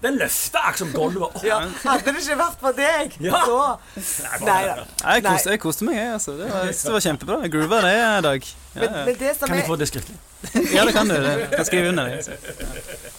den 0.05 0.19
løfter 0.21 0.61
akkurat 0.61 0.79
som 0.79 0.93
gulvet 0.93 1.25
opp. 1.25 1.35
Ja, 1.43 1.57
hadde 1.83 2.13
det 2.13 2.21
ikke 2.23 2.37
vært 2.39 2.61
for 2.61 2.77
deg, 2.77 3.17
Ja. 3.19 3.41
så 3.43 3.57
Nei, 4.45 4.61
Nei 5.03 5.17
da. 5.25 5.33
Jeg 5.51 5.59
koste, 5.59 5.83
meg, 5.83 5.97
jeg. 5.99 6.13
Altså. 6.15 6.37
Det, 6.39 6.47
var, 6.47 6.63
jeg 6.69 6.77
synes 6.77 6.85
det 6.87 6.95
var 6.95 7.05
kjempebra. 7.09 7.39
Jeg 7.43 7.53
groova 7.57 7.81
det 7.83 7.91
i 7.97 8.23
dag. 8.29 8.47
Ja, 8.47 8.79
Men, 8.85 8.95
men, 9.09 9.19
det 9.25 9.35
som 9.35 9.51
Kan 9.51 9.59
jeg 9.59 9.67
få 9.67 9.77
det 9.83 9.89
skriftlig? 9.91 10.17
ja, 10.77 10.85
det 10.87 10.95
kan 10.95 11.11
du. 11.11 11.17
Det. 11.19 11.35
Jeg 11.41 11.51
kan 11.57 11.69
skrive 11.73 11.91
under 11.91 12.07
det. 12.07 12.15
Altså. 12.21 12.31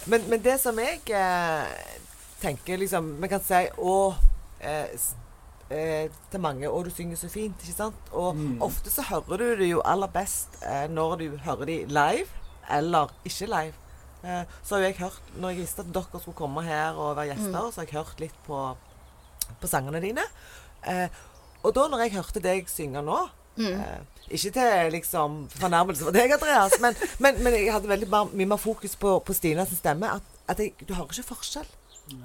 men, 0.07 0.27
men 0.33 0.45
det 0.49 0.57
som 0.65 0.81
jeg 0.81 1.01
eh, 1.13 1.95
tenker 2.41 2.81
liksom 2.81 3.13
Vi 3.21 3.33
kan 3.35 3.45
si 3.45 3.65
Å 3.77 3.97
eh, 4.65 4.97
eh, 5.71 6.09
til 6.31 6.41
mange 6.41 6.71
og 6.71 6.85
du 6.85 6.91
synger 6.91 7.17
så 7.17 7.29
fint, 7.33 7.57
ikke 7.63 7.77
sant? 7.77 8.11
Og 8.13 8.35
Mm. 8.37 8.61
ofte 8.63 8.91
så 8.91 9.03
hører 9.03 9.37
du 9.39 9.57
det 9.57 9.69
jo 9.71 9.81
aller 9.85 10.07
best 10.09 10.59
eh, 10.63 10.87
når 10.89 11.17
du 11.19 11.37
hører 11.45 11.65
de 11.67 11.79
live, 11.87 12.29
eller 12.71 13.09
ikke 13.25 13.47
live. 13.47 13.75
Eh, 14.25 14.45
så 14.65 14.75
har 14.75 14.83
jo 14.83 14.87
jeg 14.89 14.97
hørt 14.99 15.23
Når 15.41 15.49
jeg 15.51 15.59
visste 15.59 15.81
at 15.85 15.93
dere 15.95 16.21
skulle 16.21 16.35
komme 16.37 16.63
her 16.63 16.93
og 16.99 17.17
være 17.17 17.35
gjester, 17.35 17.71
så 17.71 17.81
har 17.81 17.87
jeg 17.87 17.95
hørt 17.99 18.21
litt 18.21 18.39
på, 18.47 18.77
på 19.61 19.67
sangene 19.71 20.01
dine. 20.01 20.23
Eh, 20.87 21.09
og 21.63 21.75
da 21.75 21.87
når 21.89 21.99
jeg 22.07 22.13
hørte 22.17 22.41
deg 22.43 22.69
synge 22.71 23.03
nå 23.03 23.19
eh, 23.59 24.01
Ikke 24.31 24.51
til 24.53 24.93
liksom 24.93 25.49
fornærmelse 25.49 26.05
for 26.05 26.13
deg, 26.13 26.33
Andreas, 26.33 26.75
men, 26.81 26.95
men, 27.19 27.39
men 27.43 27.55
jeg 27.55 27.73
hadde 27.73 27.89
veldig 27.89 28.09
mye 28.35 28.47
mer 28.47 28.57
fokus 28.59 28.97
på, 28.97 29.19
på 29.21 29.33
Stinas 29.35 29.71
stemme. 29.79 30.11
At, 30.19 30.23
at 30.49 30.59
jeg, 30.59 30.75
du 30.89 30.95
hører 30.95 31.11
ikke 31.13 31.31
forskjell. 31.35 31.67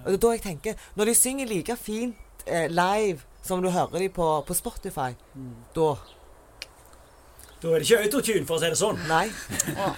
Og 0.06 0.08
det 0.08 0.14
er 0.14 0.22
da 0.22 0.32
jeg 0.36 0.42
tenker 0.44 0.74
Når 0.96 1.06
de 1.10 1.14
synger 1.16 1.46
like 1.50 1.76
fint 1.78 2.16
eh, 2.46 2.68
live 2.70 3.22
som 3.46 3.62
du 3.62 3.70
hører 3.74 4.04
de 4.04 4.10
på, 4.14 4.28
på 4.48 4.58
Spotify, 4.58 5.14
da 5.76 5.94
Da 7.62 7.70
er 7.70 7.84
det 7.84 7.86
ikke 7.86 8.06
autotune, 8.08 8.46
for 8.50 8.58
å 8.58 8.62
si 8.62 8.70
det 8.74 8.78
sånn. 8.80 9.02
Nei. 9.06 9.28
Å, 9.78 9.92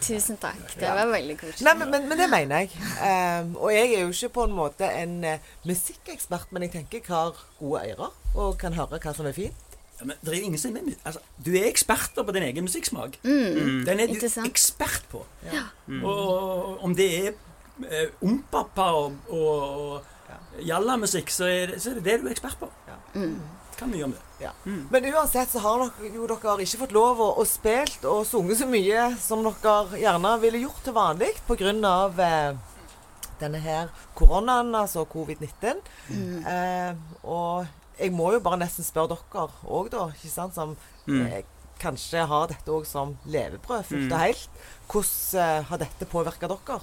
tusen 0.00 0.38
takk. 0.40 0.62
Det 0.80 0.88
var 0.88 1.10
veldig 1.10 1.34
koselig. 1.36 1.66
Nei, 1.66 1.74
men, 1.76 1.90
men, 1.92 2.06
men 2.08 2.16
det 2.16 2.28
mener 2.32 2.62
jeg. 2.62 2.70
Um, 2.96 3.50
og 3.60 3.74
jeg 3.74 3.90
er 3.90 4.06
jo 4.06 4.14
ikke 4.14 4.30
på 4.38 4.46
en 4.48 4.54
måte 4.56 4.88
en 4.88 5.18
uh, 5.28 5.50
musikkekspert, 5.68 6.48
men 6.56 6.64
jeg 6.64 6.72
tenker 6.78 7.02
jeg 7.02 7.10
har 7.12 7.36
gode 7.58 7.82
ører 7.90 8.38
og 8.40 8.56
kan 8.62 8.72
høre 8.78 9.02
hva 9.04 9.12
som 9.12 9.28
er 9.28 9.36
fint. 9.36 9.66
Ja, 10.00 10.06
men 10.08 10.16
det 10.24 10.32
er 10.32 10.46
ingen 10.46 10.58
som 10.58 10.76
er 10.80 10.88
altså, 11.04 11.20
Du 11.44 11.50
er 11.52 11.68
eksperter 11.68 12.24
på 12.24 12.32
din 12.32 12.46
egen 12.48 12.64
musikksmak. 12.64 13.18
Mm. 13.20 13.84
Den 13.84 14.00
er 14.00 14.08
du 14.08 14.24
ekspert 14.46 15.04
på. 15.12 15.20
Ja. 15.52 15.66
Og 16.00 16.80
om 16.84 16.96
det 16.96 17.08
er 17.18 17.34
eh, 17.84 18.08
ompappa 18.24 18.86
og, 18.96 19.20
og, 19.28 19.60
og 19.84 20.19
jallamusikk, 20.58 21.30
så, 21.30 21.44
er 21.48 21.66
det- 21.66 21.80
så 21.82 21.90
er 21.90 21.94
det 21.94 22.04
det 22.04 22.20
du 22.22 22.26
er 22.28 22.32
ekspert 22.34 22.58
på. 22.60 22.68
Mm. 23.14 23.40
Kan 23.76 23.90
mye 23.90 24.04
om 24.04 24.10
det. 24.12 24.20
Ja. 24.40 24.50
Men 24.64 25.04
uansett 25.14 25.48
så 25.50 25.58
har 25.60 25.78
dere, 25.78 26.10
jo 26.14 26.26
dere 26.26 26.58
ikke 26.60 26.78
fått 26.82 26.92
lov 26.92 27.18
å, 27.20 27.28
å 27.40 27.44
spilt 27.46 28.04
og 28.04 28.26
sunget 28.26 28.58
så 28.58 28.66
mye 28.68 29.16
som 29.18 29.42
dere 29.42 29.96
gjerne 30.00 30.34
ville 30.40 30.58
gjort 30.66 30.82
til 30.84 30.92
vanlig 30.92 31.30
pga. 31.46 32.10
Eh, 32.18 32.56
denne 33.40 33.58
her 33.64 33.88
koronaen, 34.14 34.74
altså 34.74 35.06
covid-19. 35.08 35.80
Eh, 36.46 36.94
og 37.24 37.66
jeg 37.98 38.12
må 38.12 38.32
jo 38.34 38.40
bare 38.40 38.58
nesten 38.60 38.84
spørre 38.84 39.16
dere 39.16 39.48
òg, 39.64 39.88
da, 39.90 40.08
ikke 40.12 40.28
sant, 40.30 40.54
som 40.54 40.76
Mm. 41.06 41.26
eh, 41.26 41.42
kanskje 41.80 42.26
har 42.28 42.46
dette 42.48 42.68
òg 42.68 42.84
som 42.86 43.16
levebrød 43.26 43.84
fullt 43.88 44.08
Mm. 44.08 44.12
og 44.12 44.18
helt. 44.20 44.48
Hvordan 44.88 45.40
eh, 45.40 45.62
har 45.64 45.78
dette 45.78 46.04
påvirka 46.06 46.48
dere? 46.48 46.80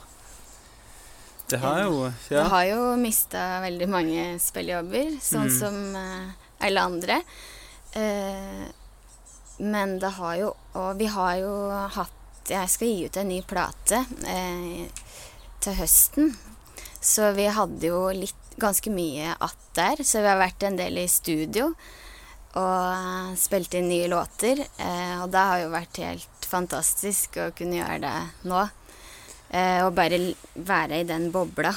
Det 1.50 1.60
har 1.60 1.84
jo 1.84 2.12
Jeg 2.30 2.38
Ja. 2.38 2.44
har 2.52 2.64
jo 2.66 2.96
mista 2.98 3.62
veldig 3.64 3.88
mange 3.90 4.40
spillejobber, 4.40 5.18
sånn 5.22 5.48
Mm. 5.48 5.60
som 5.60 5.96
eh, 5.96 6.32
alle 6.68 6.82
andre. 6.82 7.22
Eh, 7.94 8.68
men 9.60 10.00
det 10.00 10.12
har 10.12 10.36
jo 10.38 10.54
Og 10.76 10.98
vi 10.98 11.06
har 11.06 11.36
jo 11.38 11.70
hatt 11.90 12.12
Jeg 12.50 12.70
skal 12.70 12.88
gi 12.88 13.06
ut 13.06 13.18
en 13.18 13.28
ny 13.28 13.42
plate 13.42 14.06
eh, 14.26 14.88
til 15.60 15.74
høsten. 15.74 16.36
Så 17.02 17.34
vi 17.36 17.48
hadde 17.48 17.82
jo 17.88 18.10
litt 18.12 18.34
ganske 18.60 18.90
mye 18.90 19.36
att 19.40 19.58
der. 19.74 19.96
Så 20.04 20.22
vi 20.22 20.28
har 20.28 20.38
vært 20.40 20.64
en 20.64 20.76
del 20.78 20.98
i 20.98 21.08
studio 21.08 21.74
og 22.56 23.38
spilt 23.38 23.74
inn 23.76 23.90
nye 23.90 24.08
låter. 24.08 24.60
Og 25.22 25.30
det 25.32 25.40
har 25.40 25.60
jo 25.60 25.70
vært 25.70 25.98
helt 25.98 26.48
fantastisk 26.48 27.36
å 27.38 27.52
kunne 27.54 27.76
gjøre 27.84 28.00
det 28.02 28.14
nå. 28.50 28.70
Eh, 29.50 29.86
og 29.86 29.94
bare 29.96 30.20
være 30.56 31.02
i 31.02 31.08
den 31.08 31.30
bobla. 31.32 31.72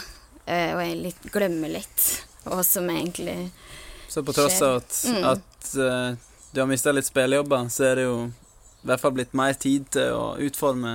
Eh, 0.46 0.72
og 0.74 0.82
litt, 1.04 1.22
glemme 1.32 1.70
litt 1.70 2.06
hva 2.44 2.62
som 2.66 2.88
egentlig 2.90 3.36
skjer. 3.36 3.76
Så 4.10 4.24
på 4.26 4.32
tross 4.34 4.56
av 4.66 4.80
at, 4.80 4.94
Mm. 5.06 5.24
at 5.24 5.68
uh, 5.78 6.16
du 6.50 6.60
har 6.60 6.66
mista 6.66 6.90
litt 6.90 7.06
spillejobber, 7.06 7.68
så 7.70 7.84
er 7.84 7.94
det 7.94 8.04
jo 8.08 8.24
i 8.26 8.86
hvert 8.88 9.00
fall 9.00 9.12
blitt 9.14 9.34
mer 9.38 9.52
tid 9.54 9.84
til 9.94 10.10
å 10.16 10.24
utforme 10.42 10.94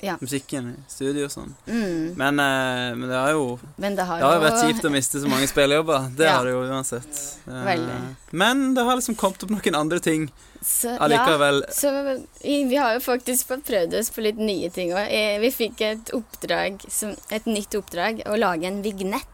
Ja. 0.00 0.16
musikken 0.20 0.68
i 0.70 0.82
studio 0.92 1.24
og 1.26 1.30
sånn. 1.32 1.54
mm. 1.66 2.14
Men, 2.16 2.38
eh, 2.38 2.94
men 2.94 3.08
det 3.08 3.16
har 3.18 3.30
jo 3.32 3.58
Men 3.76 3.96
det 3.96 4.04
har 4.06 4.18
Det 4.20 4.26
har 4.28 4.34
jo 4.36 4.44
vært 4.44 4.60
kjipt 4.68 4.84
å 4.86 4.90
miste 4.94 5.18
så 5.20 5.28
mange 5.28 5.48
spillejobber. 5.50 6.10
Det 6.16 6.24
Ja. 6.28 6.36
har 6.36 6.44
det 6.44 6.52
jo 6.52 6.60
uansett. 6.70 7.22
Eh, 7.48 7.64
Veldig. 7.66 7.96
Men 8.30 8.74
det 8.74 8.84
har 8.84 8.94
liksom 8.96 9.16
kommet 9.16 9.42
opp 9.42 9.50
noen 9.50 9.74
andre 9.74 9.98
ting 10.00 10.28
Så, 10.62 10.88
ja, 10.94 10.98
allikevel. 11.06 11.64
så 11.70 11.90
vi 12.42 12.76
har 12.76 12.94
jo 12.94 13.00
faktisk 13.00 13.46
fått 13.46 13.64
prøvd 13.66 13.94
oss 13.98 14.10
på 14.10 14.22
litt 14.22 14.38
nye 14.38 14.70
ting 14.70 14.90
òg. 14.92 15.40
Vi 15.40 15.50
fikk 15.50 15.80
et 15.80 16.10
oppdrag, 16.14 16.78
et 17.30 17.44
nytt 17.46 17.74
oppdrag, 17.78 18.22
å 18.26 18.36
lage 18.38 18.64
en 18.66 18.82
vignett 18.82 19.26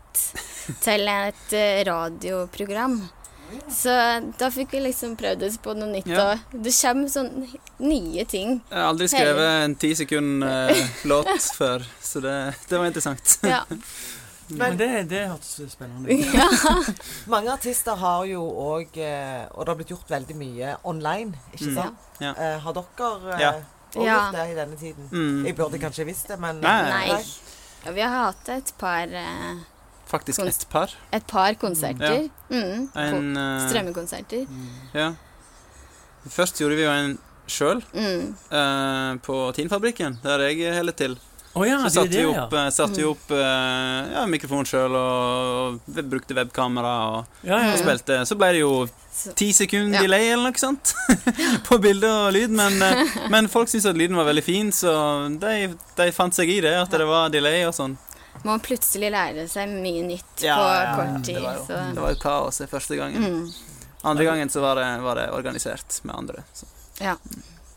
til 0.84 1.08
et 1.08 1.52
eh, 1.52 1.84
radioprogram. 1.84 3.02
Så 3.70 3.94
da 4.38 4.48
fikk 4.50 4.72
vi 4.76 4.80
liksom 4.86 5.14
prøvd 5.20 5.42
oss 5.48 5.56
på 5.62 5.74
noe 5.76 5.88
nytt. 5.92 6.06
Ja. 6.10 6.32
Og 6.52 6.62
det 6.64 6.72
kommer 6.80 7.08
sånn 7.12 7.30
nye 7.84 8.24
ting. 8.30 8.58
Jeg 8.70 8.78
har 8.80 8.90
aldri 8.92 9.08
skrevet 9.08 9.64
en 9.64 9.74
ti 9.80 9.94
sekund 9.98 10.44
uh, 10.44 10.70
låt 11.10 11.30
før, 11.56 11.84
så 12.02 12.20
det, 12.24 12.34
det 12.68 12.78
var 12.78 12.86
interessant. 12.90 13.38
Ja. 13.42 13.62
Men 14.60 14.76
det, 14.76 14.88
det 15.08 15.22
hørtes 15.30 15.72
spennende 15.72 16.12
ut. 16.12 16.34
ja. 16.36 16.48
Mange 17.32 17.48
artister 17.54 17.96
har 17.96 18.26
jo 18.28 18.42
òg 18.44 18.98
eh, 19.00 19.46
Og 19.56 19.62
det 19.64 19.70
har 19.72 19.78
blitt 19.78 19.92
gjort 19.94 20.10
veldig 20.12 20.36
mye 20.36 20.74
online, 20.84 21.32
ikke 21.54 21.70
Mm. 21.70 21.78
sant? 21.78 22.10
Ja. 22.20 22.34
Eh, 22.36 22.58
har 22.60 22.76
dere 22.76 23.38
Ja. 23.40 23.52
Ja. 23.94 24.02
gjort 24.04 24.36
det 24.36 24.44
i 24.50 24.58
denne 24.58 24.76
tiden? 24.76 25.08
Mm. 25.12 25.46
Jeg 25.48 25.56
burde 25.56 25.80
kanskje 25.80 26.04
visst 26.04 26.28
det, 26.28 26.36
men 26.44 26.60
Nei. 26.60 26.90
Nei. 26.90 27.24
Ja, 27.86 27.92
vi 27.96 28.04
har 28.04 28.18
hatt 28.26 28.48
et 28.52 28.74
par, 28.78 29.08
Faktisk 30.14 30.40
et 30.44 30.52
ett 30.54 30.66
par. 30.72 30.94
et 31.12 31.26
par 31.26 31.54
konserter. 31.60 32.28
Mm, 32.50 32.88
på 32.94 33.04
En 33.04 33.36
uh, 33.36 33.68
strømmekonserter. 33.68 34.46
Ja. 34.94 35.10
Først 36.30 36.60
gjorde 36.62 36.78
vi 36.78 36.86
jo 36.86 36.90
en 36.94 37.18
sjøl 37.50 37.82
Mm. 37.92 38.34
uh, 38.52 39.18
på 39.26 39.38
Tinfabrikken, 39.56 40.18
der 40.24 40.46
jeg 40.48 40.74
holder 40.78 40.92
til. 41.04 41.18
Oh, 41.56 41.62
ja, 41.68 41.76
Så 41.78 41.86
er 41.86 41.90
satte 41.90 42.10
det, 42.10 42.22
vi 42.24 42.26
opp, 42.34 42.52
ja. 42.58 42.70
satt 42.74 42.96
vi 42.98 43.04
opp 43.06 43.30
eh, 43.30 44.08
ja, 44.10 44.24
mikrofon 44.26 44.66
sjøl 44.66 44.90
og, 44.98 45.76
og 45.86 46.00
brukte 46.10 46.34
webkamera 46.34 46.94
og, 47.12 47.28
ja, 47.46 47.60
ja, 47.62 47.68
og 47.76 47.78
spilte. 47.78 48.16
Så 48.26 48.34
ble 48.40 48.48
det 48.56 48.62
jo 48.64 48.72
ti 49.38 49.52
sekunder 49.54 50.00
Ja. 50.00 50.02
delay 50.02 50.32
eller 50.32 50.48
noe 50.50 50.58
sånt 50.58 50.90
på 51.68 51.78
bilde 51.78 52.10
og 52.10 52.32
lyd. 52.34 52.50
Men, 52.58 52.82
eh, 52.82 53.14
men 53.36 53.46
folk 53.46 53.70
syntes 53.70 53.86
at 53.86 53.94
lyden 54.02 54.18
var 54.18 54.26
veldig 54.32 54.42
fin, 54.42 54.72
så 54.74 54.96
de, 55.38 55.52
de 56.00 56.08
fant 56.16 56.34
seg 56.34 56.50
i 56.50 56.58
det, 56.64 56.74
at 56.74 56.90
det 56.90 57.06
var 57.06 57.30
delay 57.30 57.62
og 57.68 57.76
sånn. 57.78 57.94
Man 58.42 58.60
plutselig 58.60 59.10
lærer 59.14 59.46
seg 59.48 59.70
mye 59.70 60.02
nytt 60.04 60.42
Ja, 60.44 60.56
på 60.58 60.66
ja, 60.68 60.94
kort 60.98 61.24
tid. 61.24 61.36
Det 61.36 61.42
var 61.44 61.58
jo, 61.58 61.64
så. 61.66 61.80
det 61.94 62.02
var 62.02 62.14
jo 62.14 62.20
kaos 62.20 62.60
det 62.60 62.68
første 62.68 62.98
gangen. 62.98 63.24
Mm. 63.24 63.84
Andre 64.04 64.24
gangen 64.24 64.50
så 64.52 64.60
var 64.60 64.76
det, 64.80 64.88
var 65.00 65.16
det 65.20 65.30
organisert 65.32 66.00
med 66.02 66.14
andre. 66.14 66.44
Så. 66.52 66.68
Ja. 67.00 67.14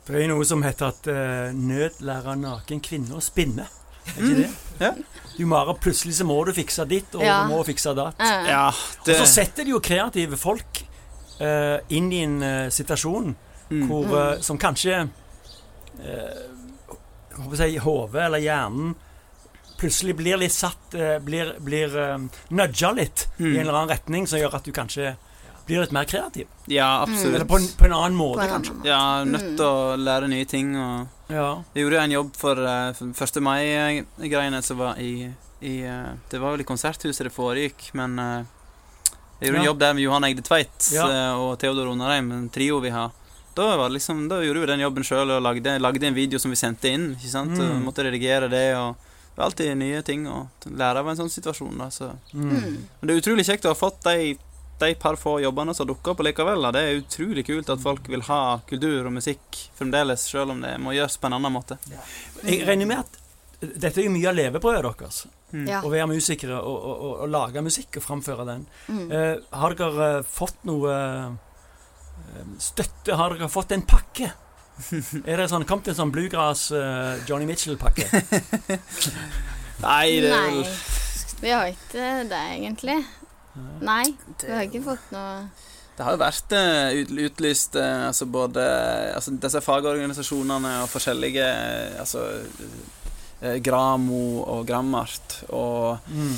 Det 0.08 0.16
er 0.16 0.26
jo 0.26 0.34
noe 0.34 0.48
som 0.48 0.64
heter 0.64 0.90
at 0.90 1.08
uh, 1.08 1.56
nød 1.56 2.02
lærer 2.04 2.40
naken 2.40 2.84
kvinne 2.84 3.16
å 3.16 3.24
spinne. 3.24 3.68
Er 4.08 4.20
ikke 4.20 4.36
det? 4.42 4.52
ja. 4.80 4.92
Du 5.38 5.46
Mara, 5.46 5.76
plutselig 5.78 6.18
så 6.18 6.26
må 6.26 6.40
du 6.48 6.54
fikse 6.56 6.84
ditt, 6.90 7.14
og 7.16 7.24
Ja. 7.24 7.44
du 7.46 7.54
må 7.54 7.62
fikse 7.68 7.94
datt. 7.96 8.20
Ja, 8.20 8.72
det... 9.06 9.14
Og 9.14 9.22
så 9.22 9.28
setter 9.30 9.68
de 9.68 9.76
jo 9.76 9.82
kreative 9.84 10.40
folk 10.40 10.82
uh, 11.40 11.78
inn 11.94 12.10
i 12.12 12.24
en 12.26 12.40
uh, 12.42 12.70
situasjon 12.74 13.36
mm. 13.70 13.88
hvor, 13.88 14.22
eh, 14.22 14.40
som 14.40 14.58
kanskje 14.58 14.96
eh, 16.04 16.40
håper 17.38 17.64
jeg, 17.66 17.82
hodet 17.84 18.24
eller 18.26 18.44
hjernen 18.44 18.96
plutselig 19.78 20.16
blir 20.18 20.38
litt 20.38 20.52
satt 20.52 20.94
eh, 20.96 21.18
Blir, 21.20 21.54
blir 21.60 21.96
eh, 21.98 22.18
nudga 22.50 22.92
litt 22.98 23.28
i 23.40 23.44
en 23.44 23.54
Mm. 23.54 23.60
eller 23.62 23.74
annen 23.74 23.90
retning 23.96 24.28
som 24.28 24.40
gjør 24.40 24.56
at 24.56 24.64
du 24.64 24.72
kanskje 24.72 25.16
blir 25.68 25.82
litt 25.82 25.92
mer 25.92 26.06
kreativ. 26.06 26.48
Ja, 26.68 27.04
Mm. 27.06 27.14
absolutt. 27.14 27.36
Eller 27.36 27.46
på 27.46 27.58
en, 27.60 27.68
på 27.78 27.86
en 27.86 27.94
annen 27.94 28.16
måte, 28.16 28.42
en 28.44 28.50
kanskje. 28.50 28.74
måte. 28.78 28.88
Ja, 28.88 29.24
nødt 29.24 29.58
til 29.58 29.66
å 29.66 29.98
lære 30.00 30.30
nye 30.30 30.46
ting. 30.46 30.76
Og 30.76 31.08
Ja. 31.30 31.62
jeg 31.76 31.84
gjorde 31.84 32.04
en 32.04 32.12
jobb 32.12 32.36
for, 32.36 32.56
eh, 32.66 32.94
for 32.94 33.26
1. 33.26 33.42
mai-greiene 33.44 34.64
som 34.64 34.78
var 34.78 34.96
i, 34.98 35.34
i 35.62 35.82
Det 36.30 36.40
var 36.40 36.52
vel 36.52 36.62
i 36.62 36.64
konserthuset 36.64 37.24
det 37.24 37.34
foregikk, 37.34 37.94
men 37.94 38.16
jeg 39.40 39.50
gjorde 39.52 39.60
en 39.60 39.66
jobb 39.66 39.80
der 39.80 39.94
med 39.94 40.04
Johan 40.04 40.24
Egde 40.24 40.42
Tveit 40.44 40.94
Ja. 40.94 41.36
og 41.38 41.60
Theodor 41.60 41.88
Onarheim, 41.92 42.32
en 42.32 42.50
trio 42.50 42.80
vi 42.80 42.90
har. 42.90 43.12
Da, 43.56 43.76
var 43.78 43.90
liksom, 43.90 44.28
da 44.30 44.36
gjorde 44.42 44.62
vi 44.62 44.66
den 44.68 44.80
jobben 44.80 45.04
sjøl 45.04 45.32
og 45.36 45.42
lagde, 45.44 45.80
lagde 45.82 46.04
en 46.08 46.14
video 46.14 46.38
som 46.40 46.52
vi 46.52 46.56
sendte 46.56 46.86
inn. 46.94 47.16
ikke 47.16 47.30
sant? 47.30 47.58
Mm. 47.58 47.72
Og 47.88 47.94
måtte 47.94 48.04
redigere 48.06 48.50
det. 48.50 48.76
og 48.76 48.96
Det 49.38 49.44
er 49.44 49.46
alltid 49.52 49.76
nye 49.78 50.02
ting 50.02 50.24
å 50.26 50.48
lære 50.66 51.04
av 51.04 51.08
en 51.12 51.18
sånn 51.20 51.30
situasjon. 51.30 51.78
da, 51.78 51.92
så 51.94 52.08
Mm. 52.34 52.88
Men 53.00 53.08
det 53.08 53.14
er 53.14 53.22
utrolig 53.22 53.46
kjekt 53.46 53.66
å 53.66 53.74
ha 53.76 53.78
fått 53.78 54.02
de, 54.04 54.34
de 54.80 54.96
par 54.96 55.16
få 55.16 55.36
jobbene 55.44 55.76
som 55.78 55.86
dukker 55.86 56.16
opp 56.16 56.24
likevel. 56.26 56.66
Da. 56.66 56.72
Det 56.74 56.82
er 56.82 56.98
utrolig 57.04 57.46
kult 57.46 57.70
at 57.70 57.84
folk 57.84 58.10
vil 58.10 58.26
ha 58.26 58.60
kultur 58.66 59.06
og 59.06 59.14
musikk 59.14 59.60
fremdeles, 59.78 60.26
selv 60.26 60.56
om 60.56 60.62
det 60.66 60.74
må 60.82 60.96
gjøres 60.98 61.20
på 61.22 61.30
en 61.30 61.38
annen 61.38 61.54
måte. 61.54 61.78
Jeg 62.42 62.66
regner 62.66 62.90
med 62.90 63.04
at 63.06 63.20
dette 63.62 64.02
er 64.02 64.08
jo 64.08 64.16
mye 64.16 64.30
av 64.32 64.40
levebrødet 64.40 64.98
deres. 65.04 65.22
Mm. 65.54 65.68
Ja. 65.70 65.84
Å 65.86 65.94
være 65.94 66.10
musikere 66.10 66.58
og, 66.58 66.76
og, 66.82 66.98
og, 66.98 67.14
og 67.22 67.30
lage 67.38 67.62
musikk 67.62 68.02
og 68.02 68.08
framføre 68.08 68.48
den. 68.50 68.66
Mm. 68.90 69.06
Eh, 69.12 69.36
har 69.62 69.78
dere 69.78 70.10
eh, 70.18 70.26
fått 70.26 70.66
noe 70.66 70.98
eh, 70.98 72.52
støtte? 72.58 73.14
Har 73.22 73.38
dere 73.38 73.54
fått 73.54 73.78
en 73.78 73.86
pakke? 73.86 74.34
Er 75.30 75.38
det 75.42 75.48
sånn, 75.52 75.66
kom 75.68 75.82
til 75.82 75.94
en 75.96 76.00
sånn 76.04 76.12
bluegrass 76.14 76.68
uh, 76.76 77.16
Johnny 77.30 77.48
Mitchell-pakke? 77.50 78.06
Nei, 79.86 80.20
det 80.22 80.30
er 80.30 80.36
Nei, 80.36 80.52
vel 80.58 80.66
vi 81.38 81.52
har 81.54 81.68
ikke 81.70 82.06
det, 82.30 82.38
egentlig. 82.58 82.96
Nei, 83.86 84.04
vi 84.42 84.50
har 84.54 84.64
ikke 84.66 84.82
fått 84.86 85.12
noe 85.14 85.48
Det 85.98 86.06
har 86.06 86.14
jo 86.16 86.20
vært 86.22 86.54
eh, 86.58 86.96
ut- 87.02 87.14
utlyst 87.28 87.76
eh, 87.78 88.08
altså 88.08 88.26
både 88.30 88.64
altså 89.18 89.34
disse 89.42 89.62
fagorganisasjonene 89.66 90.72
og 90.84 90.90
forskjellige 90.94 91.46
altså 92.02 92.24
Gramo 93.66 94.22
og 94.50 94.64
Grammart 94.70 95.40
og 95.54 96.00
Mm. 96.10 96.38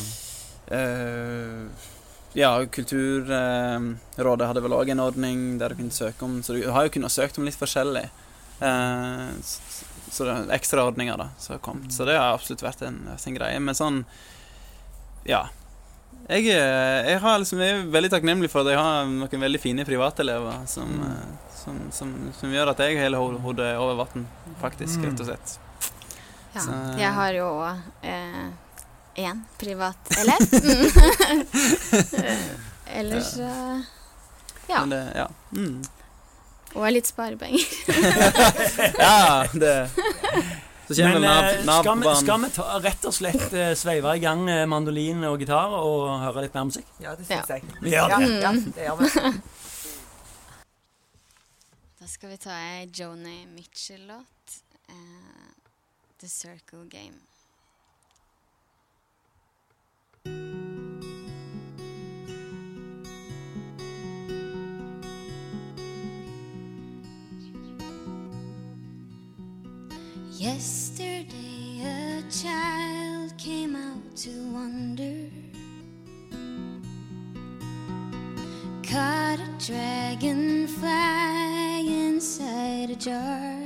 eh, 0.76 1.88
ja, 2.36 2.52
Kulturrådet 2.72 4.48
hadde 4.50 4.64
vel 4.64 4.76
òg 4.78 4.92
en 4.94 5.00
ordning 5.04 5.46
der 5.60 5.70
du 5.74 5.80
kunne 5.80 5.96
søke 5.96 6.24
om 6.28 6.42
Så 6.44 6.54
du 6.60 6.68
har 6.72 6.86
jo 6.88 6.92
kunnet 6.98 7.12
søkt 7.12 7.38
om 7.40 7.46
litt 7.48 7.58
forskjellig. 7.58 8.10
Eh, 8.62 9.30
så 10.12 10.26
det 10.26 10.34
er 10.34 10.56
ekstraordninger 10.58 11.18
da, 11.18 11.30
som 11.38 11.54
har 11.54 11.60
kommet. 11.64 11.92
Så 11.94 12.06
det 12.06 12.18
har 12.18 12.34
absolutt 12.34 12.64
vært 12.66 12.82
en, 12.88 12.98
en 13.14 13.36
greie. 13.38 13.60
Men 13.60 13.76
sånn 13.78 14.06
Ja. 15.26 15.48
Jeg, 16.30 16.46
er- 16.54 17.06
jeg, 17.10 17.20
har 17.24 17.40
liksom, 17.42 17.60
jeg 17.60 17.74
er 17.76 17.86
veldig 17.90 18.10
takknemlig 18.12 18.50
for 18.52 18.62
at 18.62 18.68
jeg 18.74 18.78
har 18.78 19.06
noen 19.10 19.42
veldig 19.42 19.60
fine 19.62 19.86
privatelever 19.86 20.66
som, 20.68 20.88
Mm. 20.90 21.04
eh, 21.08 21.54
som, 21.56 21.80
som, 21.92 22.12
som 22.38 22.52
gjør 22.54 22.70
at 22.70 22.78
jeg 22.80 22.98
har 22.98 23.04
hele 23.08 23.18
ho- 23.18 23.40
hodet 23.42 23.72
over 23.78 23.96
vann, 24.04 24.28
faktisk, 24.62 25.00
Mm. 25.00 25.06
rett 25.10 25.20
og 25.20 25.26
slett. 25.26 25.60
Ja. 26.56 26.62
Så- 26.62 26.98
Jeg 27.00 27.14
har 27.14 27.32
jo 27.34 27.46
òg 27.46 27.78
én 29.18 29.42
privat 29.58 29.98
elev. 30.22 30.40
Mm. 30.54 31.46
Ellers 33.00 33.34
så 33.34 33.84
Ja. 34.68 34.80
Men 34.86 34.90
det, 34.90 35.12
ja. 35.16 35.28
Mm. 35.52 35.82
Og 36.78 36.86
litt 36.94 37.08
sparepenger. 37.10 37.64
ja, 39.02 39.46
det 39.54 39.76
Så 40.90 40.96
kommer 40.98 41.20
Men 41.20 41.22
Nav, 41.22 41.44
eh, 41.46 41.64
Nav 41.66 41.82
skal, 41.84 42.00
vi, 42.02 42.14
skal 42.22 42.44
vi 42.44 42.50
ta, 42.56 42.66
rett 42.82 43.04
og 43.10 43.14
slett 43.14 43.54
uh, 43.54 43.72
sveive 43.78 44.14
i 44.18 44.22
gang 44.24 44.44
eh, 44.50 44.66
mandolin 44.70 45.24
og 45.30 45.38
gitar 45.42 45.74
og 45.78 46.08
høre 46.24 46.46
litt 46.48 46.56
mer 46.58 46.66
musikk? 46.70 46.88
Ja, 47.02 47.14
det 47.18 47.28
syns 47.30 47.50
jeg. 47.54 47.66
Vi 47.82 47.94
gjør 47.94 48.14
Ja, 48.14 48.20
det. 48.22 48.30
ja, 48.42 48.54
det 48.78 48.88
gjør 48.90 49.02
vi. 49.04 49.34
Da 52.00 52.08
skal 52.08 52.32
vi 52.32 52.38
ta 52.42 52.56
ei 52.58 52.88
Joni 52.96 53.46
Mitchell-låt. 53.54 54.56
Uh, 54.90 55.50
The 56.20 56.30
Circle 56.30 56.86
Game. 56.90 57.20
Yesterday 70.40 71.84
a 71.84 72.24
child 72.32 73.38
came 73.38 73.76
out 73.76 74.16
to 74.16 74.30
wander. 74.54 75.30
Caught 78.84 79.42
a 79.42 79.50
dragonfly 79.66 80.88
inside 82.08 82.90
a 82.90 82.96
jar. 82.96 83.60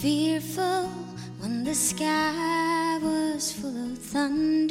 Fearful 0.00 0.88
when 1.40 1.62
the 1.62 1.74
sky 1.74 2.98
was 3.02 3.52
full 3.52 3.92
of 3.92 3.98
thunder 3.98 4.63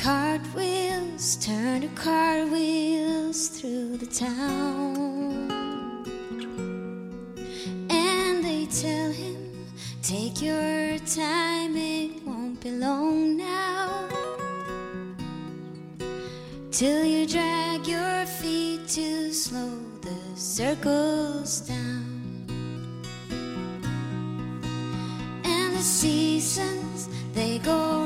Cartwheels 0.00 1.34
turn 1.44 1.80
to 1.80 1.88
cartwheels 1.88 3.48
through 3.48 3.96
the 3.96 4.06
town. 4.06 5.50
And 7.90 8.44
they 8.44 8.66
tell 8.66 9.10
him, 9.10 9.66
Take 10.00 10.40
your 10.40 10.98
time, 11.00 11.76
it 11.76 12.24
won't 12.24 12.60
be 12.60 12.70
long 12.70 13.36
now. 13.36 14.08
Till 16.70 17.04
you 17.04 17.26
drag 17.26 17.88
your 17.88 18.24
feet 18.24 18.86
to 18.90 19.32
slow 19.32 19.80
the 20.00 20.38
circles 20.38 21.62
down. 21.62 22.46
And 25.44 25.76
the 25.76 25.82
seasons, 25.82 27.08
they 27.34 27.58
go 27.58 27.97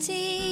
知。 0.00 0.49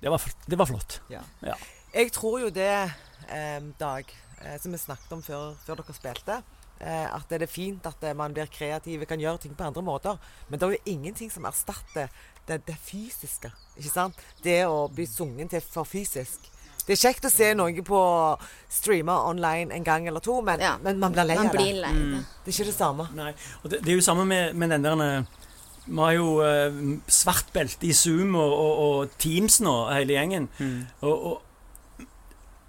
Det 0.00 0.10
var, 0.10 0.22
det 0.46 0.58
var 0.58 0.66
flott. 0.70 1.00
Ja. 1.10 1.20
Ja. 1.42 1.54
Jeg 1.94 2.12
tror 2.14 2.40
jo 2.40 2.50
det, 2.54 2.68
eh, 3.28 3.60
Dag, 3.80 4.04
eh, 4.44 4.58
som 4.62 4.72
vi 4.72 4.78
snakket 4.78 5.12
om 5.12 5.22
før, 5.22 5.54
før 5.66 5.80
dere 5.80 5.94
spilte, 5.96 6.42
eh, 6.80 7.06
at 7.14 7.28
det 7.28 7.42
er 7.42 7.50
fint 7.50 7.86
at 7.86 8.02
eh, 8.04 8.14
man 8.14 8.34
blir 8.36 8.46
kreativ, 8.46 9.04
kan 9.10 9.18
gjøre 9.20 9.38
ting 9.42 9.54
på 9.58 9.64
andre 9.66 9.82
måter. 9.82 10.18
Men 10.48 10.58
det 10.60 10.68
er 10.68 10.76
jo 10.76 10.92
ingenting 10.94 11.30
som 11.30 11.44
erstatter 11.50 12.08
det, 12.46 12.60
det 12.66 12.76
fysiske. 12.78 13.50
ikke 13.76 13.90
sant? 13.90 14.14
Det 14.44 14.60
å 14.66 14.86
bli 14.92 15.06
sunget 15.06 15.50
til 15.50 15.60
for 15.60 15.84
fysisk. 15.88 16.46
Det 16.88 16.94
er 16.94 17.02
kjekt 17.10 17.26
å 17.28 17.30
se 17.30 17.50
noe 17.52 17.82
på 17.84 17.98
streamer 18.72 19.26
online 19.28 19.74
en 19.76 19.84
gang 19.84 20.06
eller 20.08 20.20
to, 20.24 20.38
men, 20.40 20.60
Ja. 20.60 20.78
men 20.80 20.98
man 20.98 21.12
blir 21.12 21.26
lei 21.28 21.36
av 21.36 21.46
av 21.46 21.52
blir 21.52 21.74
det. 21.74 21.82
lei 21.82 21.92
det. 21.92 22.22
Det 22.44 22.54
er 22.54 22.56
ikke 22.62 22.70
det 22.70 22.78
samme. 22.78 23.08
Nei. 23.14 23.34
Og 23.62 23.70
det, 23.70 23.82
det 23.84 23.92
er 23.92 23.98
jo 23.98 24.06
samme 24.06 24.24
med, 24.24 24.54
med 24.56 24.70
den 24.70 24.82
der 24.86 25.02
eh, 25.04 25.24
Vi 25.88 25.98
har 25.98 26.14
jo 26.14 26.30
eh, 26.44 26.78
svart 27.08 27.52
belte 27.54 27.88
i 27.88 27.94
Zoom 27.96 28.36
og, 28.36 28.52
og, 28.52 28.80
og 28.84 29.18
Teams 29.18 29.60
nå, 29.64 29.74
hele 29.90 30.16
gjengen. 30.18 30.48
Mm. 30.60 30.78
Og, 31.08 31.26
og 31.32 32.04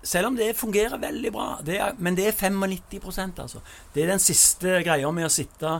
selv 0.07 0.31
om 0.31 0.37
det 0.39 0.53
fungerer 0.55 1.01
veldig 1.01 1.31
bra, 1.35 1.47
det 1.65 1.77
er, 1.83 1.95
men 1.99 2.15
det 2.15 2.29
er 2.29 2.37
95% 2.39 3.41
altså. 3.43 3.59
Det 3.93 4.03
er 4.03 4.13
den 4.13 4.23
siste 4.23 4.79
greia 4.87 5.11
med 5.11 5.27
å 5.27 5.33
sitte 5.33 5.79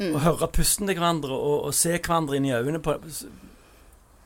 Mm. 0.00 0.14
og 0.14 0.22
høre 0.24 0.46
pusten 0.48 0.88
til 0.88 0.96
hverandre 0.96 1.36
og, 1.36 1.66
og 1.68 1.74
se 1.76 1.90
hverandre 1.98 2.38
inn 2.38 2.46
i 2.48 2.54
øynene 2.56 2.78
på, 2.80 2.94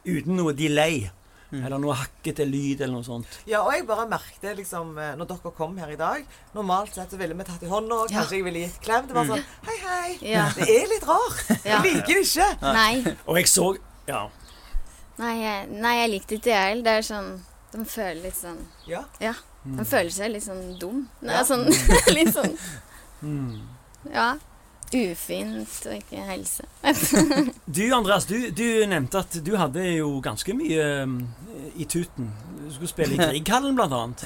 uten 0.06 0.36
noe 0.38 0.52
delay. 0.54 1.08
Mm. 1.54 1.64
Eller 1.68 1.78
noe 1.78 1.94
hakkete 1.94 2.44
lyd 2.48 2.80
eller 2.82 2.94
noe 2.96 3.04
sånt. 3.06 3.26
Ja, 3.46 3.60
og 3.62 3.72
jeg 3.76 3.86
bare 3.86 4.08
merket 4.10 4.56
liksom 4.58 4.96
eh, 4.98 5.12
når 5.20 5.28
dere 5.30 5.52
kom 5.54 5.76
her 5.78 5.92
i 5.92 5.96
dag 6.00 6.24
Normalt 6.54 6.94
sett 6.96 7.10
så 7.14 7.18
ville 7.20 7.34
vi 7.38 7.44
tatt 7.46 7.62
i 7.62 7.70
hånda, 7.70 7.94
og 7.94 8.10
Ja. 8.10 8.18
kanskje 8.24 8.36
jeg 8.40 8.44
ville 8.48 8.62
gitt 8.64 8.80
klem. 8.82 9.06
Det 9.06 9.14
var 9.14 9.24
sånn 9.28 9.44
Hei, 9.68 9.76
hei. 9.84 10.18
Ja. 10.32 10.48
Det 10.56 10.66
er 10.68 10.88
litt 10.90 11.06
rart. 11.06 11.42
Ja. 11.64 11.78
Jeg 11.82 11.94
liker 11.94 12.14
det 12.18 12.24
ikke. 12.26 12.48
Nei, 12.74 13.16
Og 13.26 13.36
jeg 13.38 13.46
så 13.52 13.68
Ja. 14.08 14.28
nei, 15.18 15.34
jeg, 15.42 15.68
nei, 15.70 15.94
jeg 16.02 16.10
likte 16.10 16.34
ikke 16.38 16.44
det 16.50 16.56
jeg 16.56 16.68
heller. 16.72 16.82
Det 16.82 16.96
er 16.98 17.06
sånn 17.12 17.30
De 17.72 17.84
føler 17.84 18.22
litt 18.22 18.36
sånn 18.40 18.58
Ja. 18.90 19.04
Ja. 19.20 19.34
De 19.64 19.84
føler 19.84 20.10
seg 20.12 20.32
litt 20.34 20.44
sånn 20.44 20.78
dum. 20.78 21.08
Nei, 21.22 21.34
Ja. 21.38 21.44
sånn 21.44 21.64
litt 22.18 22.34
sånn 22.34 22.58
Mm. 23.22 23.60
Ja. 24.12 24.34
Ufint 24.94 25.86
og 25.90 25.96
ikke 25.98 26.22
helse. 26.28 26.66
Du 27.76 27.82
Andreas, 27.96 28.26
du, 28.30 28.36
du 28.54 28.66
nevnte 28.86 29.18
at 29.24 29.38
du 29.44 29.56
hadde 29.58 29.82
jo 29.96 30.20
ganske 30.24 30.54
mye 30.56 30.86
um, 31.04 31.18
i 31.76 31.84
tuten. 31.90 32.30
Du 32.64 32.70
skulle 32.76 32.92
spille 32.92 33.16
i 33.16 33.18
Grieghallen 33.32 33.74
blant 33.76 33.92
annet. 33.92 34.24